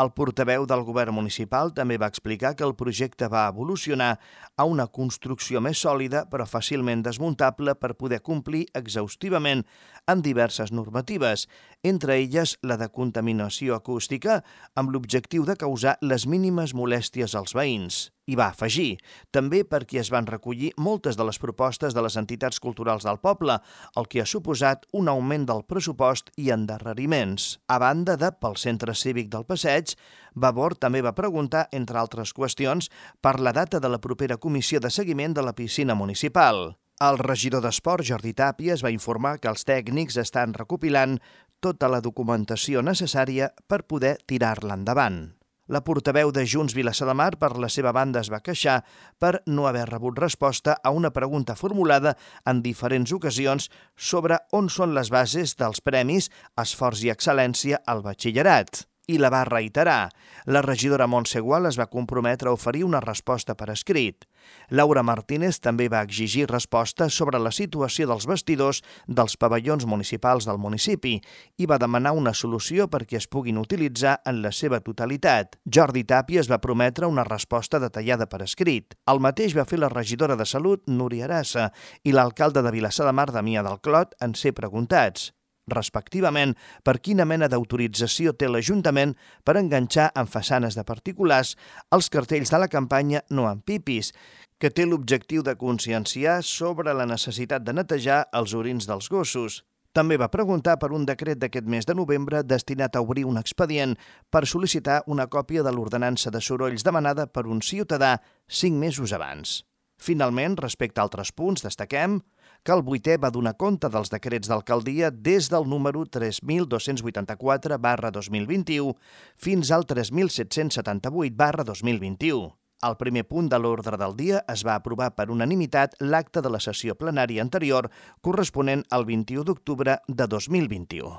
El 0.00 0.10
portaveu 0.16 0.64
del 0.64 0.82
govern 0.86 1.12
municipal 1.12 1.72
també 1.76 1.98
va 2.00 2.08
explicar 2.12 2.54
que 2.56 2.64
el 2.64 2.76
projecte 2.78 3.28
va 3.28 3.48
evolucionar 3.50 4.10
a 4.56 4.64
una 4.64 4.86
construcció 4.86 5.60
més 5.60 5.82
sòlida 5.84 6.22
però 6.30 6.46
fàcilment 6.48 7.02
desmuntable 7.04 7.74
per 7.76 7.96
poder 8.00 8.20
complir 8.30 8.62
exhaustivament 8.80 9.64
amb 10.06 10.24
diverses 10.24 10.72
normatives, 10.72 11.48
entre 11.82 12.16
elles 12.16 12.56
la 12.62 12.78
de 12.80 12.88
contaminació 12.88 13.76
acústica, 13.76 14.40
amb 14.74 14.94
l'objectiu 14.94 15.44
de 15.44 15.58
causar 15.60 15.98
les 16.00 16.26
mínimes 16.26 16.72
molèsties 16.72 17.36
als 17.36 17.52
veïns. 17.58 18.08
I 18.30 18.36
va 18.38 18.50
afegir, 18.52 19.00
també 19.34 19.64
perquè 19.66 19.98
es 20.04 20.10
van 20.14 20.28
recollir 20.30 20.70
moltes 20.78 21.18
de 21.18 21.26
les 21.26 21.40
propostes 21.42 21.96
de 21.96 22.04
les 22.04 22.16
entitats 22.20 22.60
culturals 22.62 23.06
del 23.06 23.18
poble, 23.18 23.56
el 23.98 24.06
que 24.06 24.22
ha 24.22 24.28
suposat 24.28 24.86
un 24.94 25.10
augment 25.10 25.48
del 25.48 25.64
pressupost 25.66 26.30
i 26.38 26.52
endarreriments. 26.54 27.56
A 27.66 27.80
banda 27.82 28.14
de 28.20 28.30
pel 28.38 28.54
centre 28.60 28.94
cívic 28.94 29.32
del 29.32 29.48
Passeig, 29.48 29.96
Vavor 30.34 30.76
també 30.78 31.02
va 31.02 31.16
preguntar, 31.16 31.66
entre 31.74 31.98
altres 31.98 32.30
qüestions, 32.36 32.86
per 33.20 33.40
la 33.40 33.54
data 33.56 33.80
de 33.82 33.90
la 33.90 33.98
propera 33.98 34.38
comissió 34.38 34.78
de 34.78 34.90
seguiment 34.94 35.34
de 35.34 35.42
la 35.42 35.56
piscina 35.58 35.98
municipal. 35.98 36.76
El 37.00 37.18
regidor 37.18 37.64
d'Esport, 37.64 38.04
Jordi 38.04 38.34
Tàpies, 38.36 38.84
va 38.84 38.94
informar 38.94 39.38
que 39.40 39.48
els 39.48 39.64
tècnics 39.64 40.20
estan 40.20 40.54
recopilant 40.54 41.18
tota 41.64 41.88
la 41.88 42.00
documentació 42.04 42.84
necessària 42.84 43.50
per 43.66 43.82
poder 43.88 44.18
tirar-la 44.28 44.76
endavant. 44.76 45.39
La 45.70 45.84
portaveu 45.86 46.32
de 46.34 46.42
Junts 46.50 46.74
Vilassar 46.74 47.06
de 47.06 47.14
Mar, 47.14 47.36
per 47.38 47.52
la 47.62 47.68
seva 47.70 47.92
banda, 47.94 48.18
es 48.24 48.30
va 48.32 48.40
queixar 48.42 48.80
per 49.22 49.36
no 49.46 49.68
haver 49.70 49.84
rebut 49.86 50.18
resposta 50.18 50.74
a 50.82 50.90
una 50.90 51.12
pregunta 51.14 51.54
formulada 51.54 52.16
en 52.50 52.58
diferents 52.64 53.12
ocasions 53.14 53.68
sobre 53.94 54.40
on 54.50 54.66
són 54.66 54.96
les 54.98 55.12
bases 55.14 55.54
dels 55.60 55.78
premis 55.78 56.26
Esforç 56.58 57.04
i 57.06 57.12
Excel·lència 57.14 57.84
al 57.86 58.02
batxillerat 58.02 58.82
i 59.06 59.22
la 59.22 59.30
va 59.30 59.44
reiterar. 59.46 60.10
La 60.50 60.62
regidora 60.66 61.06
Montse 61.06 61.38
Gual 61.38 61.70
es 61.70 61.78
va 61.78 61.86
comprometre 61.94 62.50
a 62.50 62.58
oferir 62.58 62.82
una 62.88 63.02
resposta 63.06 63.54
per 63.54 63.70
escrit. 63.70 64.26
Laura 64.70 65.02
Martínez 65.02 65.58
també 65.60 65.88
va 65.90 66.02
exigir 66.06 66.46
resposta 66.50 67.08
sobre 67.10 67.40
la 67.42 67.50
situació 67.50 68.06
dels 68.10 68.26
vestidors 68.30 68.82
dels 69.06 69.36
pavellons 69.40 69.86
municipals 69.86 70.46
del 70.46 70.60
municipi 70.62 71.16
i 71.58 71.66
va 71.66 71.80
demanar 71.82 72.12
una 72.16 72.34
solució 72.34 72.86
perquè 72.92 73.18
es 73.18 73.26
puguin 73.26 73.58
utilitzar 73.58 74.20
en 74.24 74.42
la 74.44 74.52
seva 74.52 74.80
totalitat. 74.84 75.58
Jordi 75.66 76.04
Tàpia 76.04 76.44
es 76.44 76.50
va 76.50 76.60
prometre 76.62 77.10
una 77.10 77.26
resposta 77.26 77.82
detallada 77.82 78.28
per 78.30 78.44
escrit. 78.46 78.94
El 79.10 79.20
mateix 79.20 79.56
va 79.56 79.66
fer 79.66 79.80
la 79.82 79.90
regidora 79.92 80.36
de 80.36 80.46
Salut, 80.46 80.86
Núria 80.86 81.26
Arassa, 81.26 81.70
i 82.04 82.14
l'alcalde 82.14 82.62
de 82.62 82.74
Vilassar 82.78 83.10
de 83.10 83.16
Mar, 83.16 83.30
Damià 83.34 83.66
del 83.66 83.82
Clot, 83.82 84.16
en 84.20 84.38
ser 84.38 84.54
preguntats 84.56 85.32
respectivament, 85.68 86.56
per 86.82 86.98
quina 87.00 87.26
mena 87.28 87.48
d'autorització 87.48 88.32
té 88.32 88.48
l'Ajuntament 88.48 89.16
per 89.44 89.56
enganxar 89.60 90.10
en 90.16 90.28
façanes 90.30 90.76
de 90.78 90.84
particulars 90.84 91.56
els 91.94 92.10
cartells 92.10 92.52
de 92.52 92.60
la 92.62 92.68
campanya 92.68 93.24
No 93.30 93.48
en 93.50 93.60
pipis, 93.60 94.12
que 94.60 94.70
té 94.70 94.84
l'objectiu 94.86 95.42
de 95.42 95.56
conscienciar 95.56 96.42
sobre 96.44 96.92
la 96.94 97.06
necessitat 97.08 97.64
de 97.64 97.72
netejar 97.72 98.26
els 98.36 98.54
orins 98.54 98.86
dels 98.86 99.08
gossos. 99.08 99.62
També 99.96 100.14
va 100.20 100.30
preguntar 100.30 100.76
per 100.78 100.92
un 100.94 101.06
decret 101.06 101.40
d'aquest 101.40 101.66
mes 101.66 101.86
de 101.86 101.96
novembre 101.98 102.44
destinat 102.46 102.94
a 102.94 103.00
obrir 103.02 103.24
un 103.26 103.40
expedient 103.40 103.96
per 104.30 104.44
sol·licitar 104.46 105.00
una 105.10 105.26
còpia 105.26 105.64
de 105.66 105.72
l'ordenança 105.74 106.30
de 106.30 106.42
sorolls 106.44 106.84
demanada 106.86 107.26
per 107.26 107.48
un 107.48 107.58
ciutadà 107.58 108.20
cinc 108.46 108.78
mesos 108.78 109.12
abans. 109.16 109.64
Finalment, 109.98 110.54
respecte 110.60 111.00
a 111.00 111.08
altres 111.08 111.32
punts, 111.32 111.64
destaquem 111.66 112.20
que 112.62 112.72
el 112.76 112.84
vuitè 112.86 113.16
va 113.20 113.32
donar 113.34 113.56
compte 113.60 113.90
dels 113.92 114.12
decrets 114.12 114.48
d'alcaldia 114.50 115.10
des 115.10 115.50
del 115.52 115.68
número 115.68 116.04
3.284 116.06 117.78
barra 117.78 118.10
2021 118.10 118.94
fins 119.36 119.70
al 119.70 119.86
3.778 119.86 121.34
barra 121.36 121.64
2021. 121.64 122.50
Al 122.80 122.96
primer 122.96 123.26
punt 123.28 123.50
de 123.52 123.58
l'ordre 123.60 123.98
del 124.00 124.14
dia 124.16 124.44
es 124.48 124.62
va 124.64 124.74
aprovar 124.78 125.10
per 125.16 125.28
unanimitat 125.30 125.98
l'acte 126.00 126.40
de 126.40 126.52
la 126.52 126.60
sessió 126.64 126.96
plenària 126.96 127.44
anterior 127.44 127.90
corresponent 128.24 128.86
al 128.88 129.04
21 129.04 129.44
d'octubre 129.44 129.98
de 130.08 130.26
2021. 130.26 131.10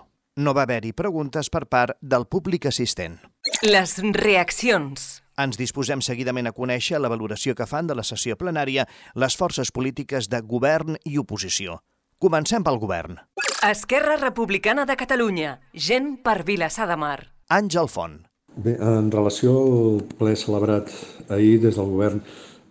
No 0.41 0.53
va 0.57 0.63
haver-hi 0.63 0.93
preguntes 0.97 1.51
per 1.53 1.65
part 1.67 1.97
del 2.01 2.25
públic 2.25 2.65
assistent. 2.65 3.19
Les 3.67 3.97
reaccions. 4.15 5.21
Ens 5.41 5.57
disposem 5.57 6.01
seguidament 6.05 6.49
a 6.49 6.53
conèixer 6.53 6.99
la 7.01 7.09
valoració 7.09 7.55
que 7.57 7.65
fan 7.65 7.87
de 7.89 7.95
la 7.97 8.05
sessió 8.05 8.35
plenària 8.37 8.85
les 9.23 9.37
forces 9.39 9.71
polítiques 9.73 10.27
de 10.29 10.41
govern 10.45 10.99
i 11.07 11.17
oposició. 11.17 11.79
Comencem 12.21 12.65
pel 12.67 12.77
govern. 12.81 13.17
Esquerra 13.65 14.17
Republicana 14.21 14.85
de 14.85 14.97
Catalunya. 14.99 15.55
Gent 15.73 16.19
per 16.25 16.43
Vilassar 16.45 16.87
de 16.91 16.97
Mar. 16.99 17.17
Àngel 17.49 17.89
Font. 17.89 18.19
Bé, 18.51 18.75
en 18.75 19.09
relació 19.13 19.55
al 19.63 20.01
ple 20.19 20.35
celebrat 20.37 20.91
ahir 21.31 21.57
des 21.63 21.79
del 21.79 21.89
govern, 21.89 22.21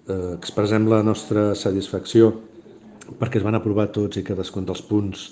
eh, 0.07 0.35
expressem 0.37 0.87
la 0.93 1.03
nostra 1.03 1.55
satisfacció 1.57 2.35
perquè 3.19 3.41
es 3.41 3.47
van 3.47 3.59
aprovar 3.59 3.89
tots 3.91 4.21
i 4.21 4.27
cadascun 4.27 4.69
dels 4.69 4.83
punts 4.87 5.31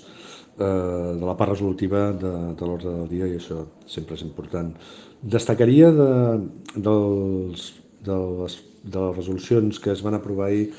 eh, 0.57 0.65
de 0.65 1.23
la 1.23 1.37
part 1.37 1.53
resolutiva 1.53 2.09
de, 2.11 2.33
de 2.57 2.65
l'ordre 2.67 2.97
del 2.97 3.07
dia 3.13 3.29
i 3.29 3.37
això 3.37 3.61
sempre 3.87 4.19
és 4.19 4.25
important. 4.25 4.73
Destacaria 5.21 5.91
de, 5.91 6.39
dels, 6.75 7.73
de, 8.05 8.13
les, 8.39 8.63
de 8.83 8.99
les 8.99 9.15
resolucions 9.17 9.79
que 9.83 9.91
es 9.91 10.01
van 10.05 10.13
aprovar 10.15 10.45
ahir 10.47 10.71
eh, 10.71 10.73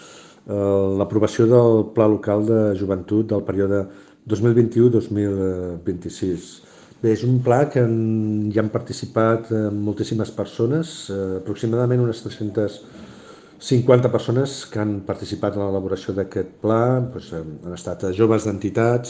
l'aprovació 0.97 1.47
del 1.50 1.85
Pla 1.92 2.06
Local 2.09 2.47
de 2.49 2.61
Joventut 2.80 3.26
del 3.28 3.42
període 3.44 3.85
2021-2026. 4.30 6.61
Bé, 7.00 7.12
és 7.12 7.23
un 7.25 7.40
pla 7.44 7.68
que 7.73 7.80
en, 7.85 8.50
hi 8.52 8.59
han 8.61 8.70
participat 8.73 9.52
eh, 9.52 9.70
moltíssimes 9.73 10.30
persones, 10.37 11.11
eh, 11.12 11.37
aproximadament 11.42 12.00
unes 12.04 12.23
350 12.25 14.12
persones 14.12 14.66
que 14.73 14.80
han 14.80 15.00
participat 15.04 15.56
en 15.56 15.62
l'elaboració 15.66 16.14
d'aquest 16.16 16.49
pla, 16.64 17.00
doncs, 17.12 17.32
han 17.37 17.75
estat 17.76 17.99
joves 18.16 18.42
d'entitats, 18.49 19.09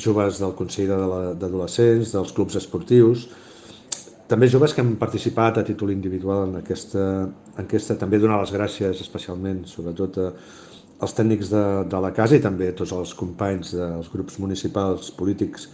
joves 0.00 0.40
del 0.40 0.54
Consell 0.58 0.88
d'Adolescents, 1.40 2.12
dels 2.16 2.32
clubs 2.36 2.56
esportius, 2.56 3.28
també 4.30 4.48
joves 4.50 4.74
que 4.74 4.82
han 4.82 4.96
participat 5.00 5.60
a 5.60 5.64
títol 5.66 5.92
individual 5.94 6.48
en 6.48 6.60
aquesta 6.60 7.02
enquesta. 7.58 7.98
També 8.00 8.18
donar 8.18 8.40
les 8.42 8.52
gràcies 8.54 9.02
especialment, 9.04 9.64
sobretot, 9.70 10.18
als 10.98 11.12
tècnics 11.12 11.50
de, 11.52 11.64
de 11.90 12.00
la 12.00 12.12
casa 12.16 12.38
i 12.38 12.42
també 12.42 12.70
a 12.70 12.76
tots 12.76 12.94
els 12.96 13.12
companys 13.14 13.74
dels 13.76 14.08
grups 14.12 14.38
municipals 14.40 15.10
polítics 15.12 15.68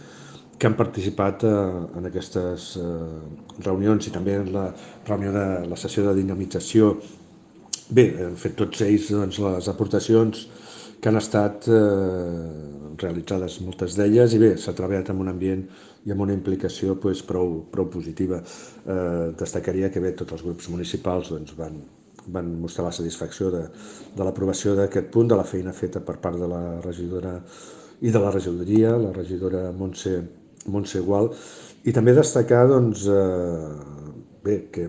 que 0.59 0.67
han 0.67 0.75
participat 0.79 1.45
eh, 1.47 1.51
en 1.97 2.09
aquestes 2.09 2.73
eh, 2.79 2.87
reunions 3.65 4.07
i 4.07 4.13
també 4.13 4.35
en 4.41 4.51
la 4.53 4.67
reunió 5.07 5.31
de 5.33 5.45
la 5.69 5.79
sessió 5.79 6.05
de 6.05 6.17
dinamització. 6.19 6.93
Bé, 7.89 8.05
han 8.27 8.35
fet 8.39 8.57
tots 8.59 8.83
ells 8.85 9.09
doncs, 9.11 9.39
les 9.43 9.69
aportacions 9.71 10.45
que 11.03 11.11
han 11.11 11.19
estat 11.19 11.65
eh, 11.67 12.93
realitzades 13.01 13.57
moltes 13.65 13.97
d'elles 13.99 14.35
i 14.37 14.39
bé, 14.39 14.53
s'ha 14.55 14.71
treballat 14.77 15.09
en 15.11 15.19
un 15.19 15.31
ambient 15.33 15.65
i 16.07 16.13
amb 16.15 16.23
una 16.23 16.35
implicació 16.35 16.95
pues, 17.03 17.19
prou, 17.27 17.57
prou 17.73 17.89
positiva. 17.91 18.39
Eh, 18.39 19.33
destacaria 19.39 19.89
que 19.91 19.99
bé, 19.99 20.13
tots 20.15 20.37
els 20.37 20.45
grups 20.47 20.69
municipals 20.71 21.33
doncs, 21.33 21.57
van, 21.59 21.81
van 22.31 22.53
mostrar 22.61 22.87
la 22.87 22.95
satisfacció 22.95 23.51
de, 23.51 23.65
de 24.15 24.23
l'aprovació 24.23 24.77
d'aquest 24.79 25.11
punt, 25.11 25.27
de 25.27 25.41
la 25.41 25.47
feina 25.47 25.75
feta 25.75 25.99
per 26.07 26.21
part 26.23 26.39
de 26.39 26.47
la 26.47 26.63
regidora 26.87 27.35
i 27.99 28.11
de 28.11 28.23
la 28.23 28.31
regidoria, 28.31 28.95
la 28.95 29.11
regidora 29.11 29.65
Montse, 29.75 30.15
Montse 30.71 31.03
Gual, 31.03 31.33
i 31.83 31.91
també 31.91 32.15
destacar 32.15 32.63
doncs, 32.71 33.09
eh, 33.11 34.27
bé, 34.47 34.61
que 34.71 34.87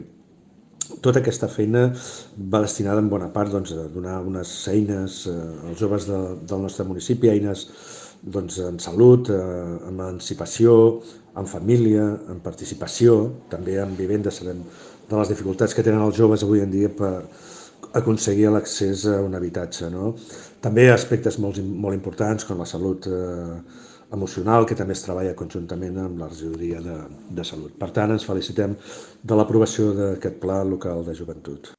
tota 1.04 1.20
aquesta 1.20 1.48
feina 1.48 1.88
va 2.36 2.62
destinada 2.64 3.02
en 3.02 3.10
bona 3.12 3.30
part 3.32 3.52
doncs, 3.52 3.72
a 3.72 3.88
donar 3.92 4.20
unes 4.26 4.52
eines 4.72 5.24
eh, 5.30 5.36
als 5.68 5.80
joves 5.80 6.08
de, 6.10 6.20
del 6.48 6.64
nostre 6.66 6.86
municipi, 6.88 7.30
eines 7.32 7.66
doncs, 8.22 8.58
en 8.64 8.80
salut, 8.80 9.30
eh, 9.30 9.38
en 9.38 9.92
emancipació, 9.92 10.76
en 11.36 11.48
família, 11.50 12.06
en 12.30 12.40
participació, 12.44 13.18
també 13.52 13.78
en 13.82 13.96
vivenda, 13.98 14.32
sabem 14.32 14.62
de 15.08 15.18
les 15.18 15.32
dificultats 15.32 15.74
que 15.76 15.84
tenen 15.84 16.04
els 16.04 16.16
joves 16.16 16.44
avui 16.44 16.62
en 16.64 16.70
dia 16.72 16.88
per 16.88 17.14
aconseguir 17.94 18.50
l'accés 18.50 19.04
a 19.10 19.20
un 19.22 19.34
habitatge. 19.36 19.90
No? 19.92 20.14
També 20.64 20.88
aspectes 20.90 21.38
molt, 21.42 21.60
molt 21.60 21.96
importants 21.96 22.46
com 22.48 22.62
la 22.62 22.68
salut 22.68 23.06
eh, 23.10 23.58
emocional, 24.14 24.66
que 24.66 24.76
també 24.78 24.94
es 24.97 25.02
treballa 25.04 25.35
conjuntament 25.38 25.99
amb 26.06 26.23
la 26.23 26.30
regidoria 26.30 26.80
de, 26.85 26.97
de 27.35 27.44
salut. 27.44 27.75
Per 27.80 27.90
tant, 27.94 28.14
ens 28.14 28.26
felicitem 28.26 28.76
de 29.23 29.38
l'aprovació 29.38 29.90
d'aquest 29.99 30.40
pla 30.42 30.62
local 30.64 31.04
de 31.06 31.16
joventut. 31.18 31.75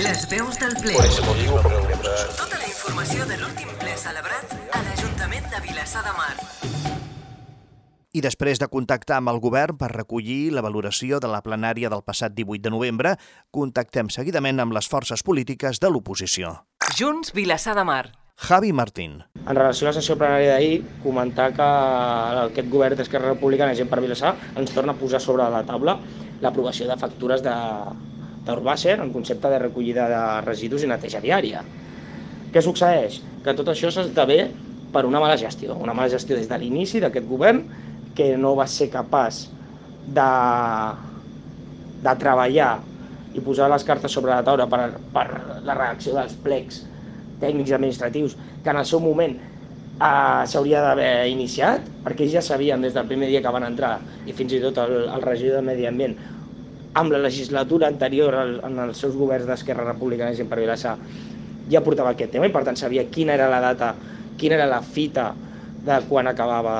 Les 0.00 0.22
veus 0.30 0.56
del 0.60 0.76
ple. 0.80 0.94
Tota 0.96 2.56
la 2.56 2.68
informació 2.68 3.26
de 3.28 3.36
l'últim 3.40 3.72
ple 3.82 3.96
celebrat 4.00 4.54
a 4.72 4.84
l'Ajuntament 4.86 5.50
de 5.52 5.60
Vilassar 5.66 6.04
de 6.06 6.14
Mar. 6.16 6.34
I 8.10 8.22
després 8.24 8.58
de 8.58 8.66
contactar 8.66 9.20
amb 9.20 9.30
el 9.30 9.38
govern 9.38 9.76
per 9.78 9.92
recollir 9.92 10.50
la 10.50 10.64
valoració 10.66 11.20
de 11.22 11.28
la 11.30 11.42
plenària 11.46 11.90
del 11.92 12.02
passat 12.02 12.34
18 12.34 12.64
de 12.64 12.72
novembre, 12.74 13.14
contactem 13.54 14.10
seguidament 14.10 14.58
amb 14.58 14.74
les 14.74 14.88
forces 14.90 15.22
polítiques 15.22 15.78
de 15.78 15.92
l'oposició. 15.92 16.56
Junts 16.98 17.30
Vilassar 17.36 17.76
de 17.78 17.86
Mar. 17.86 18.04
Javi 18.40 18.72
Martín. 18.72 19.20
En 19.44 19.56
relació 19.56 19.84
a 19.84 19.90
la 19.90 19.98
sessió 19.98 20.14
plenària 20.16 20.54
d'ahir, 20.54 20.78
comentar 21.04 21.50
que 21.52 21.66
aquest 22.46 22.70
govern 22.72 22.96
d'Esquerra 22.96 23.34
Republicana 23.34 23.74
Gent 23.76 23.90
per 23.90 24.00
Vilassar 24.00 24.32
ens 24.56 24.72
torna 24.72 24.94
a 24.94 24.98
posar 25.00 25.20
sobre 25.20 25.44
la 25.52 25.60
taula 25.68 25.98
l'aprovació 26.40 26.88
de 26.88 26.96
factures 26.96 27.44
d'Urbàcer 27.44 28.96
en 28.96 29.12
concepte 29.12 29.52
de 29.52 29.60
recollida 29.60 30.08
de 30.08 30.22
residus 30.46 30.86
i 30.86 30.88
neteja 30.88 31.20
diària. 31.20 31.60
Què 32.50 32.64
succeeix? 32.64 33.20
Que 33.44 33.54
tot 33.58 33.68
això 33.68 33.92
s'esdevé 33.92 34.40
per 34.90 35.04
una 35.06 35.20
mala 35.20 35.36
gestió, 35.36 35.76
una 35.76 35.92
mala 35.94 36.08
gestió 36.08 36.38
des 36.38 36.48
de 36.48 36.58
l'inici 36.58 37.04
d'aquest 37.04 37.28
govern 37.28 37.66
que 38.16 38.32
no 38.40 38.54
va 38.56 38.66
ser 38.66 38.88
capaç 38.90 39.44
de, 40.08 40.30
de 42.08 42.20
treballar 42.24 42.72
i 43.36 43.44
posar 43.44 43.68
les 43.70 43.84
cartes 43.84 44.16
sobre 44.16 44.32
la 44.32 44.42
taula 44.42 44.66
per, 44.66 44.86
per 45.12 45.26
la 45.60 45.76
reacció 45.76 46.16
dels 46.16 46.40
plecs 46.40 46.86
tècnics 47.40 47.72
administratius 47.76 48.36
que 48.64 48.70
en 48.72 48.80
el 48.80 48.86
seu 48.88 49.00
moment 49.02 49.36
eh, 50.00 50.42
s'hauria 50.50 50.82
d'haver 50.84 51.28
iniciat, 51.32 51.88
perquè 52.04 52.28
ja 52.32 52.42
sabien 52.44 52.82
des 52.82 52.96
del 52.96 53.08
primer 53.08 53.28
dia 53.32 53.42
que 53.44 53.54
van 53.54 53.66
entrar, 53.68 53.98
i 54.26 54.36
fins 54.36 54.56
i 54.56 54.62
tot 54.62 54.78
el, 54.84 54.96
el 55.08 55.26
regidor 55.26 55.60
de 55.60 55.66
Medi 55.68 55.88
Ambient, 55.88 56.16
amb 57.00 57.12
la 57.12 57.20
legislatura 57.22 57.88
anterior 57.88 58.34
el, 58.34 58.56
en 58.66 58.78
els 58.86 58.98
seus 58.98 59.14
governs 59.14 59.46
d'Esquerra 59.46 59.86
Republicana 59.86 60.34
i 60.34 60.48
per 60.48 60.58
Vilassar, 60.58 60.96
ja 61.70 61.84
portava 61.86 62.16
aquest 62.16 62.32
tema 62.34 62.48
i 62.48 62.54
per 62.54 62.64
tant 62.66 62.78
sabia 62.78 63.06
quina 63.12 63.36
era 63.36 63.46
la 63.50 63.60
data, 63.62 63.92
quina 64.40 64.56
era 64.58 64.66
la 64.66 64.80
fita 64.82 65.30
de 65.86 66.00
quan 66.08 66.26
acabava 66.26 66.74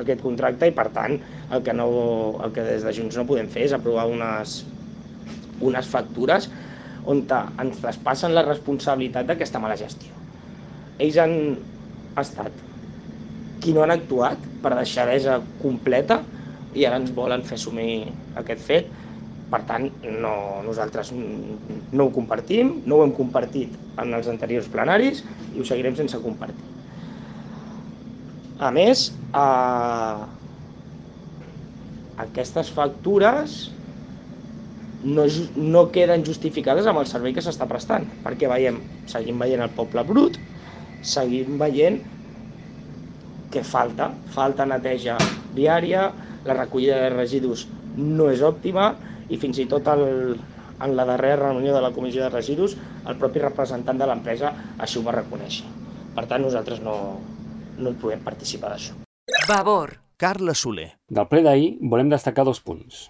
aquest 0.00 0.22
contracte 0.22 0.70
i 0.70 0.74
per 0.74 0.88
tant 0.94 1.18
el 1.50 1.62
que, 1.66 1.74
no, 1.74 1.86
el 2.44 2.52
que 2.54 2.64
des 2.64 2.86
de 2.86 2.94
Junts 2.94 3.18
no 3.18 3.26
podem 3.28 3.50
fer 3.50 3.66
és 3.66 3.74
aprovar 3.76 4.06
unes, 4.08 4.60
unes 5.60 5.90
factures 5.90 6.48
on 7.08 7.22
ens 7.30 7.80
traspassen 7.80 8.34
la 8.34 8.44
responsabilitat 8.46 9.28
d'aquesta 9.28 9.60
mala 9.62 9.76
gestió. 9.76 10.12
Ells 11.00 11.16
han 11.16 11.34
estat 12.20 12.52
qui 13.60 13.72
no 13.76 13.84
han 13.84 13.92
actuat 13.94 14.40
per 14.62 14.74
deixadesa 14.76 15.38
completa 15.60 16.20
i 16.76 16.86
ara 16.86 17.00
ens 17.00 17.12
volen 17.16 17.44
fer 17.44 17.58
assumir 17.58 18.08
aquest 18.40 18.66
fet. 18.66 18.90
Per 19.50 19.62
tant, 19.66 19.88
no, 20.22 20.34
nosaltres 20.62 21.10
no 21.12 22.04
ho 22.04 22.10
compartim, 22.14 22.76
no 22.86 23.00
ho 23.00 23.06
hem 23.06 23.14
compartit 23.16 23.74
en 23.98 24.14
els 24.14 24.28
anteriors 24.30 24.68
plenaris 24.70 25.24
i 25.56 25.58
ho 25.58 25.66
seguirem 25.66 25.96
sense 25.98 26.20
compartir. 26.22 26.68
A 28.60 28.70
més, 28.70 29.08
eh, 29.34 30.20
aquestes 32.26 32.70
factures 32.76 33.58
no, 35.04 35.24
no 35.56 35.86
queden 35.94 36.24
justificades 36.26 36.86
amb 36.86 37.02
el 37.02 37.08
servei 37.08 37.34
que 37.36 37.44
s'està 37.44 37.66
prestant, 37.68 38.06
perquè 38.24 38.48
veiem, 38.50 38.80
seguim 39.10 39.40
veient 39.40 39.64
el 39.64 39.72
poble 39.76 40.04
brut, 40.06 40.38
seguim 41.02 41.58
veient 41.60 42.00
que 43.50 43.62
falta, 43.66 44.10
falta 44.34 44.66
neteja 44.68 45.16
diària, 45.56 46.10
la 46.44 46.56
recollida 46.56 47.00
de 47.04 47.10
residus 47.14 47.66
no 47.96 48.30
és 48.30 48.44
òptima 48.46 48.92
i 49.30 49.38
fins 49.40 49.58
i 49.60 49.66
tot 49.68 49.88
el, 49.92 50.36
en 50.80 50.96
la 50.96 51.06
darrera 51.08 51.50
reunió 51.50 51.74
de 51.74 51.82
la 51.82 51.92
comissió 51.92 52.22
de 52.24 52.30
residus 52.32 52.76
el 53.06 53.18
propi 53.20 53.42
representant 53.42 53.98
de 54.00 54.08
l'empresa 54.08 54.54
així 54.78 55.00
ho 55.00 55.04
va 55.06 55.16
reconèixer. 55.18 55.66
Per 56.14 56.26
tant, 56.30 56.42
nosaltres 56.42 56.80
no, 56.82 56.94
no 57.78 57.92
hi 57.92 57.98
podem 58.00 58.22
participar 58.24 58.72
d'això. 58.74 58.96
Vavor. 59.48 59.98
Carla 60.20 60.52
Soler. 60.52 60.90
Del 61.08 61.28
ple 61.30 61.40
d'ahir 61.46 61.70
volem 61.80 62.10
destacar 62.12 62.44
dos 62.44 62.60
punts. 62.60 63.06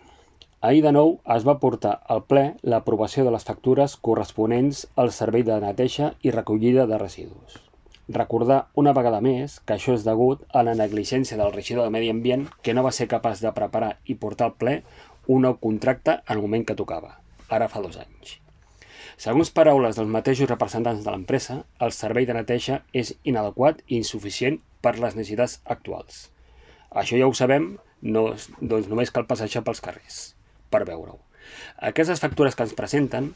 Ahir 0.69 0.83
de 0.85 0.91
nou 0.93 1.15
es 1.33 1.45
va 1.49 1.55
portar 1.61 1.91
al 2.13 2.19
ple 2.31 2.41
l'aprovació 2.71 3.23
de 3.25 3.31
les 3.33 3.47
factures 3.49 3.95
corresponents 4.07 4.83
al 5.03 5.09
servei 5.17 5.41
de 5.49 5.55
neteja 5.63 6.09
i 6.21 6.33
recollida 6.35 6.83
de 6.91 6.99
residus. 7.01 7.55
Recordar 8.17 8.59
una 8.83 8.93
vegada 8.99 9.23
més 9.25 9.55
que 9.65 9.79
això 9.79 9.95
és 9.97 10.03
degut 10.05 10.43
a 10.53 10.61
la 10.67 10.75
negligència 10.77 11.39
del 11.41 11.55
regidor 11.55 11.87
de 11.87 11.95
Medi 11.95 12.11
Ambient 12.13 12.43
que 12.61 12.75
no 12.77 12.85
va 12.85 12.93
ser 12.93 13.07
capaç 13.09 13.41
de 13.41 13.53
preparar 13.57 13.89
i 14.05 14.19
portar 14.25 14.51
al 14.51 14.59
ple 14.63 14.75
un 15.37 15.47
nou 15.47 15.57
contracte 15.63 16.19
en 16.19 16.35
el 16.35 16.43
moment 16.43 16.67
que 16.69 16.77
tocava, 16.77 17.15
ara 17.49 17.69
fa 17.73 17.81
dos 17.81 17.97
anys. 18.03 18.35
Segons 19.17 19.53
paraules 19.57 19.97
dels 19.97 20.13
mateixos 20.13 20.51
representants 20.51 21.07
de 21.07 21.15
l'empresa, 21.15 21.57
el 21.81 21.95
servei 21.97 22.27
de 22.29 22.37
neteja 22.37 22.83
és 22.93 23.15
inadequat 23.25 23.81
i 23.87 23.97
insuficient 24.03 24.61
per 24.85 24.99
les 24.99 25.17
necessitats 25.17 25.57
actuals. 25.77 26.27
Això 26.93 27.17
ja 27.17 27.31
ho 27.31 27.33
sabem, 27.41 27.71
no, 28.03 28.27
doncs 28.61 28.93
només 28.93 29.15
cal 29.17 29.25
passejar 29.33 29.65
pels 29.65 29.81
carrers 29.89 30.21
per 30.71 30.85
veure-ho. 30.89 31.19
Aquestes 31.91 32.21
factures 32.23 32.57
que 32.57 32.67
ens 32.67 32.77
presenten 32.79 33.33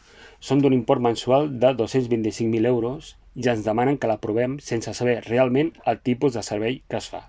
són 0.49 0.61
d'un 0.63 0.77
import 0.77 1.03
mensual 1.05 1.51
de 1.61 1.73
225.000 1.79 2.71
euros 2.71 3.15
i 3.35 3.49
ens 3.51 3.65
demanen 3.67 3.99
que 3.99 4.11
l'aprovem 4.11 4.59
sense 4.63 4.93
saber 4.95 5.21
realment 5.29 5.73
el 5.91 6.03
tipus 6.09 6.37
de 6.37 6.43
servei 6.47 6.83
que 6.89 7.01
es 7.01 7.09
fa. 7.11 7.23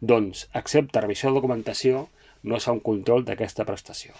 Doncs, 0.00 0.46
excepte 0.60 1.00
revisió 1.02 1.30
de 1.30 1.40
documentació, 1.40 2.06
no 2.42 2.58
es 2.58 2.68
fa 2.68 2.74
un 2.76 2.84
control 2.90 3.24
d'aquesta 3.26 3.66
prestació. 3.66 4.14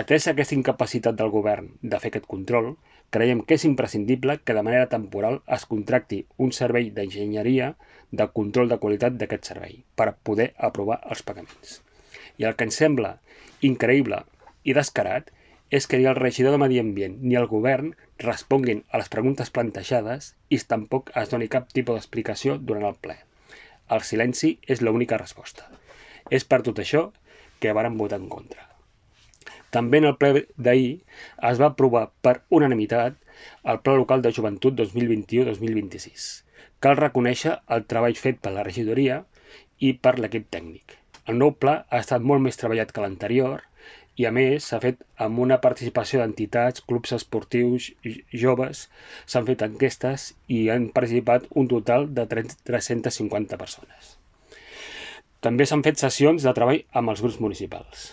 Atès 0.00 0.26
aquesta 0.28 0.56
incapacitat 0.58 1.16
del 1.16 1.32
govern 1.32 1.70
de 1.80 2.00
fer 2.02 2.10
aquest 2.10 2.26
control, 2.26 2.74
creiem 3.14 3.40
que 3.46 3.56
és 3.56 3.64
imprescindible 3.68 4.40
que 4.42 4.56
de 4.58 4.66
manera 4.66 4.90
temporal 4.92 5.40
es 5.56 5.64
contracti 5.70 6.24
un 6.42 6.52
servei 6.52 6.90
d'enginyeria 6.90 7.72
de 8.10 8.28
control 8.38 8.68
de 8.68 8.80
qualitat 8.82 9.16
d'aquest 9.16 9.52
servei 9.52 9.82
per 9.94 10.16
poder 10.26 10.52
aprovar 10.70 11.00
els 11.06 11.22
pagaments. 11.22 11.80
I 12.38 12.48
el 12.48 12.56
que 12.56 12.68
ens 12.68 12.78
sembla 12.82 13.16
increïble 13.64 14.22
i 14.64 14.74
descarat 14.76 15.32
és 15.70 15.86
que 15.90 15.98
ni 15.98 16.06
el 16.06 16.18
regidor 16.18 16.54
de 16.54 16.60
Medi 16.62 16.78
Ambient 16.78 17.16
ni 17.22 17.34
el 17.38 17.48
govern 17.50 17.94
responguin 18.22 18.84
a 18.90 19.00
les 19.00 19.10
preguntes 19.12 19.50
plantejades 19.50 20.34
i 20.50 20.60
tampoc 20.72 21.10
es 21.22 21.32
doni 21.32 21.48
cap 21.52 21.72
tipus 21.72 21.98
d'explicació 21.98 22.56
durant 22.58 22.86
el 22.86 23.00
ple. 23.02 23.16
El 23.90 24.02
silenci 24.06 24.56
és 24.66 24.82
l'única 24.82 25.18
resposta. 25.18 25.66
És 26.30 26.44
per 26.44 26.62
tot 26.66 26.78
això 26.82 27.10
que 27.60 27.74
varen 27.76 27.98
votar 27.98 28.18
en 28.22 28.28
contra. 28.28 28.66
També 29.70 29.98
en 29.98 30.08
el 30.10 30.16
ple 30.20 30.46
d'ahir 30.56 30.92
es 31.50 31.60
va 31.62 31.70
aprovar 31.72 32.08
per 32.22 32.40
unanimitat 32.58 33.16
el 33.72 33.80
Pla 33.84 33.96
Local 34.00 34.22
de 34.22 34.32
Joventut 34.32 34.78
2021-2026. 34.80 36.28
Cal 36.80 36.98
reconèixer 37.00 37.56
el 37.76 37.84
treball 37.90 38.16
fet 38.20 38.38
per 38.42 38.54
la 38.54 38.64
regidoria 38.66 39.24
i 39.78 39.92
per 39.92 40.16
l'equip 40.18 40.48
tècnic. 40.54 40.96
El 41.26 41.40
nou 41.42 41.56
pla 41.62 41.80
ha 41.90 41.98
estat 42.04 42.22
molt 42.22 42.42
més 42.42 42.58
treballat 42.60 42.92
que 42.94 43.02
l'anterior 43.02 43.64
i, 44.16 44.24
a 44.28 44.30
més, 44.32 44.68
s'ha 44.70 44.78
fet 44.82 45.00
amb 45.24 45.40
una 45.44 45.58
participació 45.64 46.20
d'entitats, 46.20 46.84
clubs 46.86 47.12
esportius 47.16 47.88
joves, 48.42 48.86
s'han 49.26 49.48
fet 49.48 49.64
enquestes 49.66 50.28
i 50.58 50.60
han 50.72 50.86
participat 50.94 51.50
un 51.62 51.68
total 51.72 52.08
de 52.14 52.28
350 52.30 53.58
persones. 53.58 54.14
També 55.42 55.66
s'han 55.66 55.82
fet 55.84 56.00
sessions 56.00 56.46
de 56.46 56.54
treball 56.56 56.80
amb 57.00 57.12
els 57.12 57.26
grups 57.26 57.42
municipals. 57.42 58.08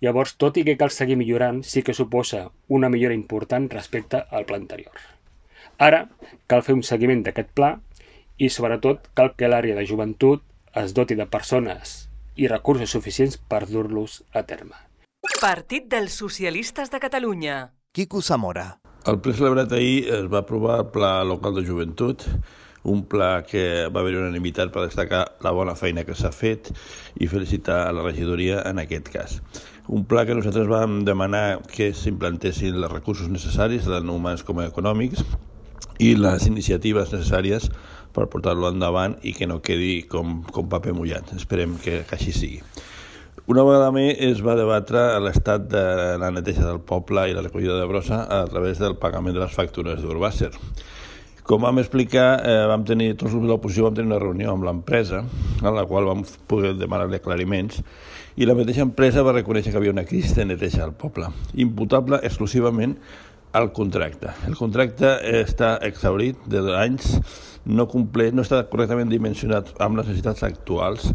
Llavors, 0.00 0.34
tot 0.40 0.56
i 0.56 0.64
que 0.64 0.78
cal 0.80 0.90
seguir 0.96 1.20
millorant, 1.20 1.62
sí 1.62 1.84
que 1.84 1.94
suposa 1.94 2.46
una 2.68 2.88
millora 2.88 3.14
important 3.14 3.68
respecte 3.70 4.24
al 4.30 4.48
pla 4.48 4.58
anterior. 4.64 4.96
Ara 5.76 6.06
cal 6.48 6.64
fer 6.64 6.74
un 6.76 6.86
seguiment 6.88 7.22
d'aquest 7.24 7.52
pla 7.52 7.74
i 8.40 8.48
sobretot 8.48 9.12
cal 9.14 9.36
que 9.36 9.48
l'àrea 9.52 9.76
de 9.76 9.84
joventut 9.84 10.42
es 10.80 10.96
doti 10.96 11.16
de 11.18 11.28
persones 11.28 12.09
i 12.40 12.48
recursos 12.48 12.94
suficients 12.96 13.36
per 13.36 13.66
dur-los 13.68 14.22
a 14.32 14.46
terme. 14.48 14.78
Partit 15.40 15.90
dels 15.92 16.16
Socialistes 16.16 16.88
de 16.88 17.00
Catalunya. 17.02 17.56
Quico 17.92 18.22
Zamora. 18.24 18.80
El 19.08 19.20
ple 19.20 19.34
celebrat 19.36 19.72
ahir 19.76 20.08
es 20.16 20.26
va 20.32 20.40
aprovar 20.40 20.78
el 20.80 20.90
Pla 20.94 21.12
Local 21.24 21.54
de 21.56 21.64
Joventut, 21.68 22.24
un 22.82 23.04
pla 23.04 23.42
que 23.44 23.88
va 23.92 24.00
haver 24.00 24.16
unanimitat 24.16 24.72
per 24.72 24.86
destacar 24.86 25.24
la 25.44 25.52
bona 25.52 25.74
feina 25.76 26.06
que 26.08 26.16
s'ha 26.16 26.30
fet 26.32 26.70
i 27.20 27.28
felicitar 27.28 27.82
a 27.86 27.92
la 27.92 28.04
regidoria 28.06 28.62
en 28.70 28.80
aquest 28.80 29.12
cas. 29.12 29.36
Un 29.88 30.06
pla 30.08 30.24
que 30.24 30.36
nosaltres 30.36 30.68
vam 30.70 31.02
demanar 31.04 31.60
que 31.68 31.90
s'implantessin 31.92 32.78
els 32.78 32.92
recursos 32.92 33.28
necessaris, 33.28 33.88
tant 33.88 34.08
humans 34.08 34.44
com 34.46 34.62
econòmics, 34.64 35.24
i 36.00 36.14
les 36.16 36.46
iniciatives 36.48 37.12
necessàries 37.12 37.68
per 38.14 38.26
portar-lo 38.32 38.70
endavant 38.72 39.18
i 39.22 39.34
que 39.36 39.46
no 39.46 39.60
quedi 39.62 40.00
com, 40.08 40.40
com 40.50 40.70
paper 40.70 40.94
mullat. 40.96 41.34
Esperem 41.36 41.76
que, 41.82 42.00
que 42.08 42.16
així 42.16 42.32
sigui. 42.34 42.62
Una 43.50 43.64
vegada 43.66 43.90
més 43.94 44.18
es 44.22 44.40
va 44.46 44.54
debatre 44.58 45.02
l'estat 45.22 45.64
de 45.70 45.82
la 46.22 46.30
neteja 46.30 46.62
del 46.66 46.80
poble 46.86 47.24
i 47.26 47.34
la 47.34 47.42
recollida 47.42 47.78
de 47.78 47.86
brossa 47.90 48.22
a 48.30 48.44
través 48.46 48.78
del 48.78 48.96
pagament 49.00 49.34
de 49.34 49.42
les 49.42 49.54
factures 49.54 50.02
d'Urbàcer. 50.02 50.52
Com 51.50 51.64
vam 51.66 51.80
explicar, 51.82 52.44
eh, 52.46 52.66
vam 52.70 52.84
tenir, 52.86 53.16
tots 53.18 53.32
els 53.32 53.42
de 53.42 53.48
l'oposició 53.50 53.88
vam 53.88 53.96
tenir 53.96 54.12
una 54.12 54.20
reunió 54.22 54.52
amb 54.52 54.68
l'empresa, 54.68 55.24
en 55.58 55.74
la 55.74 55.82
qual 55.90 56.06
vam 56.06 56.22
poder 56.46 56.76
demanar-li 56.78 57.18
aclariments, 57.18 57.80
i 58.38 58.46
la 58.46 58.54
mateixa 58.54 58.84
empresa 58.86 59.24
va 59.26 59.34
reconèixer 59.34 59.72
que 59.72 59.80
havia 59.80 59.90
una 59.90 60.06
crisi 60.06 60.30
de 60.36 60.46
neteja 60.46 60.84
al 60.84 60.94
poble, 60.94 61.32
imputable 61.58 62.20
exclusivament 62.22 62.94
al 63.52 63.72
contracte. 63.72 64.30
El 64.46 64.56
contracte 64.58 65.16
està 65.40 65.74
exhaurit 65.86 66.38
de 66.50 66.62
dos 66.62 66.76
anys, 66.78 67.16
no 67.66 67.86
compleix, 67.90 68.32
no 68.32 68.44
està 68.44 68.62
correctament 68.70 69.10
dimensionat 69.10 69.72
amb 69.82 69.98
les 69.98 70.08
necessitats 70.08 70.44
actuals. 70.46 71.10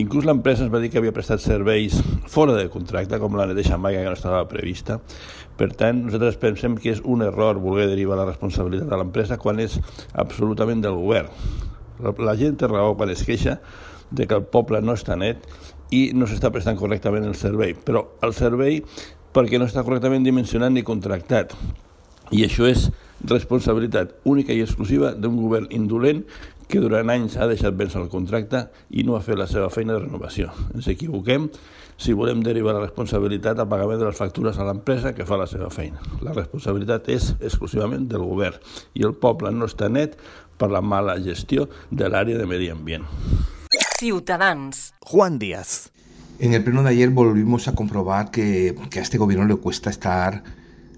Inclús 0.00 0.24
l'empresa 0.28 0.64
ens 0.64 0.72
va 0.72 0.80
dir 0.80 0.90
que 0.92 1.00
havia 1.02 1.14
prestat 1.14 1.42
serveis 1.44 1.98
fora 2.30 2.54
de 2.56 2.70
contracte, 2.72 3.18
com 3.20 3.36
la 3.36 3.48
neteja 3.50 3.78
maiga 3.78 4.04
que 4.04 4.12
no 4.12 4.18
estava 4.18 4.46
prevista. 4.48 5.00
Per 5.60 5.72
tant, 5.76 6.06
nosaltres 6.06 6.38
pensem 6.40 6.78
que 6.80 6.94
és 6.94 7.02
un 7.04 7.26
error 7.26 7.60
voler 7.60 7.90
derivar 7.90 8.16
la 8.16 8.28
responsabilitat 8.30 8.88
de 8.88 9.00
l'empresa 9.00 9.40
quan 9.40 9.60
és 9.60 9.76
absolutament 10.14 10.80
del 10.86 10.96
govern. 10.96 11.28
La 12.00 12.38
gent 12.38 12.56
té 12.56 12.70
raó 12.70 12.94
quan 12.96 13.12
es 13.12 13.26
queixa 13.28 13.58
de 14.10 14.26
que 14.26 14.38
el 14.38 14.46
poble 14.48 14.80
no 14.80 14.96
està 14.96 15.18
net 15.20 15.44
i 15.92 16.10
no 16.16 16.26
s'està 16.26 16.48
prestant 16.54 16.78
correctament 16.78 17.26
el 17.26 17.36
servei, 17.36 17.74
però 17.74 18.06
el 18.24 18.32
servei 18.34 18.80
perquè 19.34 19.58
no 19.58 19.68
està 19.68 19.84
correctament 19.86 20.26
dimensionat 20.26 20.72
ni 20.74 20.86
contractat. 20.86 21.54
I 22.30 22.44
això 22.46 22.66
és 22.70 22.88
responsabilitat 23.26 24.14
única 24.24 24.54
i 24.54 24.62
exclusiva 24.64 25.12
d'un 25.12 25.36
govern 25.40 25.68
indolent 25.74 26.24
que 26.70 26.80
durant 26.80 27.10
anys 27.10 27.34
ha 27.36 27.48
deixat 27.50 27.74
vèncer 27.76 27.98
el 28.00 28.08
contracte 28.12 28.68
i 28.94 29.02
no 29.04 29.16
ha 29.16 29.24
fet 29.24 29.38
la 29.38 29.48
seva 29.50 29.68
feina 29.74 29.96
de 29.96 30.04
renovació. 30.04 30.52
Ens 30.74 30.86
equivoquem 30.92 31.48
si 32.00 32.14
volem 32.16 32.44
derivar 32.46 32.72
la 32.76 32.84
responsabilitat 32.86 33.58
al 33.58 33.68
pagament 33.68 34.00
de 34.00 34.08
les 34.08 34.16
factures 34.16 34.56
a 34.56 34.64
l'empresa 34.64 35.12
que 35.12 35.26
fa 35.28 35.36
la 35.40 35.48
seva 35.50 35.68
feina. 35.74 36.00
La 36.24 36.32
responsabilitat 36.32 37.10
és 37.12 37.32
exclusivament 37.40 38.06
del 38.08 38.24
govern 38.24 38.62
i 38.94 39.04
el 39.04 39.16
poble 39.18 39.52
no 39.52 39.68
està 39.68 39.90
net 39.92 40.16
per 40.56 40.70
la 40.70 40.80
mala 40.80 41.18
gestió 41.20 41.68
de 41.90 42.08
l'àrea 42.08 42.38
de 42.38 42.48
medi 42.48 42.70
ambient. 42.72 43.04
Ciutadans. 43.98 44.94
Juan 45.04 45.38
Díaz. 45.38 45.90
En 46.40 46.54
el 46.54 46.64
pleno 46.64 46.82
de 46.82 46.88
ayer 46.88 47.10
volvimos 47.10 47.68
a 47.68 47.74
comprobar 47.74 48.30
que, 48.30 48.74
que 48.88 48.98
a 48.98 49.02
este 49.02 49.18
gobierno 49.18 49.44
le 49.44 49.56
cuesta 49.56 49.90
estar 49.90 50.42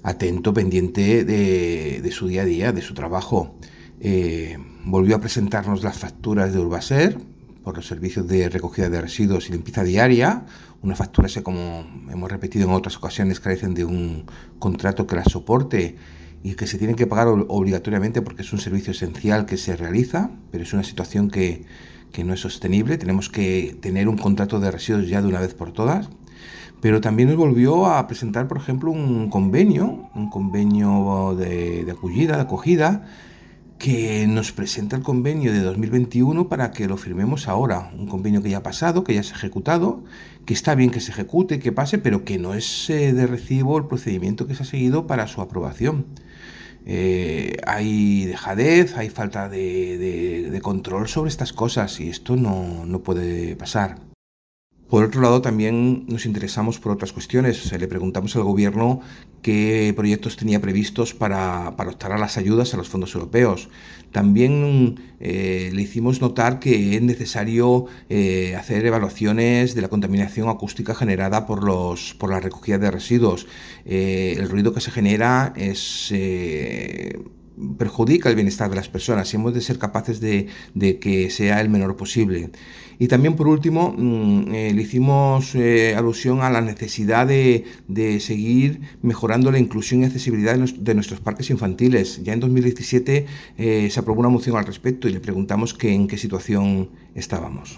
atento, 0.04 0.54
pendiente 0.54 1.24
de, 1.24 2.00
de 2.00 2.10
su 2.12 2.28
día 2.28 2.42
a 2.42 2.44
día, 2.44 2.70
de 2.70 2.80
su 2.80 2.94
trabajo. 2.94 3.56
Eh, 3.98 4.56
volvió 4.84 5.16
a 5.16 5.20
presentarnos 5.20 5.82
las 5.82 5.98
facturas 5.98 6.52
de 6.52 6.60
Urbaser 6.60 7.18
por 7.64 7.74
los 7.74 7.88
servicios 7.88 8.28
de 8.28 8.48
recogida 8.50 8.88
de 8.88 9.00
residuos 9.00 9.48
y 9.48 9.52
limpieza 9.52 9.82
diaria, 9.82 10.46
unas 10.80 10.98
facturas 10.98 11.34
que 11.34 11.42
como 11.42 11.86
hemos 12.08 12.30
repetido 12.30 12.68
en 12.68 12.74
otras 12.74 12.96
ocasiones 12.96 13.40
carecen 13.40 13.74
de 13.74 13.84
un 13.84 14.26
contrato 14.60 15.08
que 15.08 15.16
las 15.16 15.32
soporte 15.32 15.96
y 16.44 16.54
que 16.54 16.68
se 16.68 16.78
tienen 16.78 16.94
que 16.94 17.08
pagar 17.08 17.26
obligatoriamente 17.26 18.22
porque 18.22 18.42
es 18.42 18.52
un 18.52 18.60
servicio 18.60 18.92
esencial 18.92 19.44
que 19.46 19.56
se 19.56 19.74
realiza, 19.74 20.30
pero 20.52 20.62
es 20.62 20.72
una 20.72 20.84
situación 20.84 21.30
que, 21.30 21.64
que 22.12 22.24
no 22.24 22.34
es 22.34 22.40
sostenible, 22.40 22.98
tenemos 22.98 23.28
que 23.28 23.76
tener 23.80 24.08
un 24.08 24.18
contrato 24.18 24.60
de 24.60 24.70
residuos 24.70 25.08
ya 25.08 25.22
de 25.22 25.28
una 25.28 25.40
vez 25.40 25.54
por 25.54 25.72
todas 25.72 26.08
pero 26.82 27.00
también 27.00 27.28
nos 27.28 27.38
volvió 27.38 27.86
a 27.86 28.04
presentar, 28.08 28.48
por 28.48 28.56
ejemplo, 28.56 28.90
un 28.90 29.30
convenio, 29.30 30.10
un 30.16 30.28
convenio 30.28 31.32
de, 31.38 31.84
de 31.84 31.92
acogida, 31.92 32.34
de 32.34 32.42
acogida, 32.42 33.04
que 33.78 34.26
nos 34.26 34.50
presenta 34.50 34.96
el 34.96 35.02
convenio 35.04 35.52
de 35.52 35.60
2021 35.60 36.48
para 36.48 36.72
que 36.72 36.88
lo 36.88 36.96
firmemos 36.96 37.46
ahora. 37.46 37.92
Un 37.96 38.08
convenio 38.08 38.42
que 38.42 38.50
ya 38.50 38.58
ha 38.58 38.62
pasado, 38.64 39.04
que 39.04 39.14
ya 39.14 39.22
se 39.22 39.32
ha 39.32 39.36
ejecutado, 39.36 40.02
que 40.44 40.54
está 40.54 40.74
bien 40.74 40.90
que 40.90 40.98
se 40.98 41.12
ejecute, 41.12 41.60
que 41.60 41.70
pase, 41.70 41.98
pero 41.98 42.24
que 42.24 42.36
no 42.38 42.52
es 42.52 42.90
eh, 42.90 43.12
de 43.12 43.28
recibo 43.28 43.78
el 43.78 43.86
procedimiento 43.86 44.48
que 44.48 44.56
se 44.56 44.64
ha 44.64 44.66
seguido 44.66 45.06
para 45.06 45.28
su 45.28 45.40
aprobación. 45.40 46.06
Eh, 46.86 47.56
hay 47.66 48.24
dejadez, 48.26 48.96
hay 48.96 49.08
falta 49.08 49.48
de, 49.48 49.98
de, 49.98 50.50
de, 50.50 50.60
control 50.60 51.08
sobre 51.08 51.28
estas 51.28 51.52
cosas 51.52 52.00
y 52.00 52.08
esto 52.08 52.36
no, 52.36 52.84
no 52.86 53.00
puede 53.00 53.54
pasar. 53.56 54.11
Por 54.92 55.04
otro 55.04 55.22
lado, 55.22 55.40
también 55.40 56.04
nos 56.06 56.26
interesamos 56.26 56.78
por 56.78 56.92
otras 56.92 57.14
cuestiones. 57.14 57.72
Le 57.72 57.88
preguntamos 57.88 58.36
al 58.36 58.42
Gobierno 58.42 59.00
qué 59.40 59.90
proyectos 59.96 60.36
tenía 60.36 60.60
previstos 60.60 61.14
para, 61.14 61.76
para 61.78 61.92
optar 61.92 62.12
a 62.12 62.18
las 62.18 62.36
ayudas 62.36 62.74
a 62.74 62.76
los 62.76 62.90
fondos 62.90 63.14
europeos. 63.14 63.70
También 64.10 65.00
eh, 65.18 65.70
le 65.72 65.80
hicimos 65.80 66.20
notar 66.20 66.58
que 66.58 66.94
es 66.94 67.00
necesario 67.00 67.86
eh, 68.10 68.54
hacer 68.54 68.84
evaluaciones 68.84 69.74
de 69.74 69.80
la 69.80 69.88
contaminación 69.88 70.50
acústica 70.50 70.94
generada 70.94 71.46
por, 71.46 71.64
los, 71.64 72.12
por 72.12 72.28
la 72.28 72.40
recogida 72.40 72.76
de 72.76 72.90
residuos. 72.90 73.46
Eh, 73.86 74.36
el 74.36 74.50
ruido 74.50 74.74
que 74.74 74.82
se 74.82 74.90
genera 74.90 75.54
es 75.56 76.12
perjudica 77.78 78.28
el 78.28 78.34
bienestar 78.34 78.70
de 78.70 78.76
las 78.76 78.88
personas 78.88 79.32
y 79.32 79.36
hemos 79.36 79.54
de 79.54 79.60
ser 79.60 79.78
capaces 79.78 80.20
de, 80.20 80.48
de 80.74 80.98
que 80.98 81.30
sea 81.30 81.60
el 81.60 81.68
menor 81.68 81.96
posible. 81.96 82.50
Y 82.98 83.08
también, 83.08 83.34
por 83.34 83.48
último, 83.48 83.94
mmm, 83.96 84.54
eh, 84.54 84.72
le 84.72 84.82
hicimos 84.82 85.54
eh, 85.54 85.94
alusión 85.96 86.40
a 86.42 86.50
la 86.50 86.60
necesidad 86.60 87.26
de, 87.26 87.64
de, 87.88 88.20
seguir 88.20 88.80
mejorando 89.02 89.50
la 89.50 89.58
inclusión 89.58 90.02
y 90.02 90.04
accesibilidad 90.04 90.56
de 90.56 90.94
nuestros 90.94 91.20
parques 91.20 91.50
infantiles. 91.50 92.22
Ya 92.22 92.32
en 92.32 92.40
2017 92.40 93.26
eh, 93.58 93.88
se 93.90 94.00
aprobó 94.00 94.20
una 94.20 94.28
moción 94.28 94.56
al 94.56 94.66
respecto 94.66 95.08
y 95.08 95.12
le 95.12 95.20
preguntamos 95.20 95.74
que, 95.74 95.92
en 95.92 96.06
qué 96.06 96.16
situación 96.16 96.90
estábamos. 97.14 97.76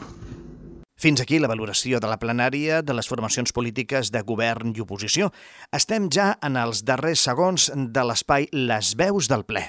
Fins 1.04 1.20
aquí 1.20 1.36
la 1.36 1.50
valoració 1.50 1.98
de 2.00 2.08
la 2.08 2.16
plenària 2.16 2.78
de 2.80 2.94
les 2.96 3.04
formacions 3.10 3.52
polítiques 3.52 4.08
de 4.08 4.22
govern 4.24 4.70
i 4.72 4.80
oposició. 4.80 5.26
Estem 5.76 6.06
ja 6.08 6.30
en 6.40 6.56
els 6.56 6.80
darrers 6.88 7.20
segons 7.28 7.66
de 7.76 8.04
l'espai 8.08 8.46
Les 8.56 8.94
veus 8.96 9.28
del 9.28 9.44
ple. 9.44 9.66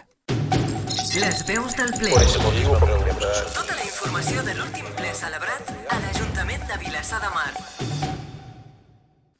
Les 1.20 1.42
veus 1.50 1.76
del 1.76 1.92
ple. 2.00 2.14
Tota 2.16 3.76
la 3.76 3.84
informació 3.84 4.46
de 4.48 4.56
l'últim 4.56 4.88
ple 4.96 5.12
celebrat 5.12 5.74
a 5.92 6.00
l'Ajuntament 6.06 6.64
de 6.72 6.80
Vilassar 6.86 7.20
de 7.26 7.34
Mar. 7.36 7.52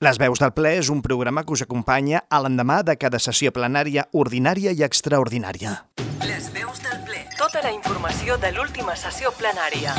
Les 0.04 0.20
veus 0.20 0.44
del 0.44 0.52
ple 0.52 0.76
és 0.82 0.92
un 0.92 1.00
programa 1.00 1.46
que 1.46 1.56
us 1.56 1.64
acompanya 1.64 2.26
a 2.28 2.44
l'endemà 2.44 2.82
de 2.84 2.98
cada 3.00 3.24
sessió 3.24 3.56
plenària 3.56 4.10
ordinària 4.12 4.76
i 4.76 4.84
extraordinària. 4.84 5.78
Les. 6.28 6.55
Tota 7.46 7.62
la 7.62 7.70
informació 7.76 8.40
de 8.42 8.50
l'última 8.56 8.96
sessió 8.98 9.30
plenària. 9.38 9.92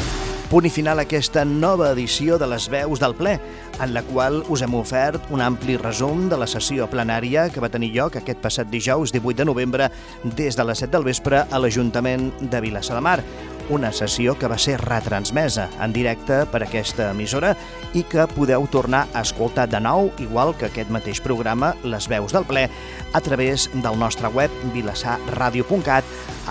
Punt 0.51 0.67
i 0.67 0.71
final 0.73 0.99
aquesta 0.99 1.45
nova 1.47 1.93
edició 1.93 2.41
de 2.43 2.49
les 2.51 2.65
veus 2.73 2.99
del 2.99 3.15
ple, 3.15 3.37
en 3.79 3.93
la 3.95 4.03
qual 4.09 4.41
us 4.51 4.65
hem 4.67 4.75
ofert 4.75 5.31
un 5.31 5.45
ampli 5.45 5.77
resum 5.79 6.25
de 6.27 6.41
la 6.41 6.49
sessió 6.51 6.89
plenària 6.91 7.45
que 7.55 7.63
va 7.63 7.71
tenir 7.71 7.93
lloc 7.95 8.19
aquest 8.19 8.43
passat 8.43 8.67
dijous 8.73 9.15
18 9.15 9.45
de 9.45 9.47
novembre 9.47 9.87
des 10.25 10.59
de 10.59 10.67
les 10.67 10.83
7 10.83 10.91
del 10.97 11.07
vespre 11.07 11.45
a 11.47 11.63
l'Ajuntament 11.63 12.33
de 12.41 12.65
Vilassar 12.67 12.99
de 12.99 13.05
Mar. 13.07 13.21
Una 13.69 13.91
sessió 13.91 14.37
que 14.39 14.47
va 14.47 14.59
ser 14.63 14.77
retransmesa 14.79 15.65
en 15.83 15.91
directe 15.93 16.45
per 16.53 16.61
aquesta 16.63 17.09
emissora 17.11 17.57
i 17.99 18.05
que 18.07 18.29
podeu 18.31 18.69
tornar 18.71 19.07
a 19.11 19.25
escoltar 19.27 19.65
de 19.67 19.81
nou, 19.83 20.13
igual 20.23 20.55
que 20.55 20.69
aquest 20.69 20.93
mateix 20.95 21.19
programa, 21.21 21.73
Les 21.83 22.07
veus 22.07 22.33
del 22.33 22.47
ple, 22.47 22.69
a 23.13 23.21
través 23.21 23.67
del 23.75 23.99
nostre 23.99 24.31
web 24.31 24.55
vilassarradio.cat 24.75 26.05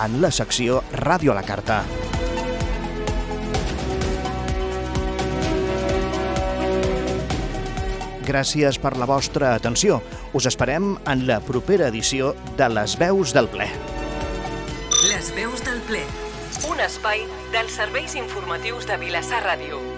en 0.04 0.20
la 0.20 0.30
secció 0.30 0.82
Ràdio 0.92 1.32
a 1.32 1.38
la 1.40 1.46
Carta. 1.46 1.80
Gràcies 8.26 8.76
per 8.82 8.96
la 8.98 9.06
vostra 9.08 9.54
atenció. 9.54 10.02
Us 10.34 10.50
esperem 10.50 10.96
en 11.06 11.26
la 11.28 11.40
propera 11.40 11.88
edició 11.88 12.34
de 12.58 12.68
Les 12.74 12.98
Veus 13.00 13.32
del 13.32 13.48
Ple. 13.48 13.70
Les 15.06 15.32
veus 15.36 15.62
del 15.64 15.80
ple. 15.86 16.25
Un 16.64 16.80
espai 16.80 17.26
dels 17.52 17.76
serveis 17.76 18.16
informatius 18.16 18.88
de 18.88 18.96
Vilassar 18.96 19.42
Ràdio. 19.44 19.95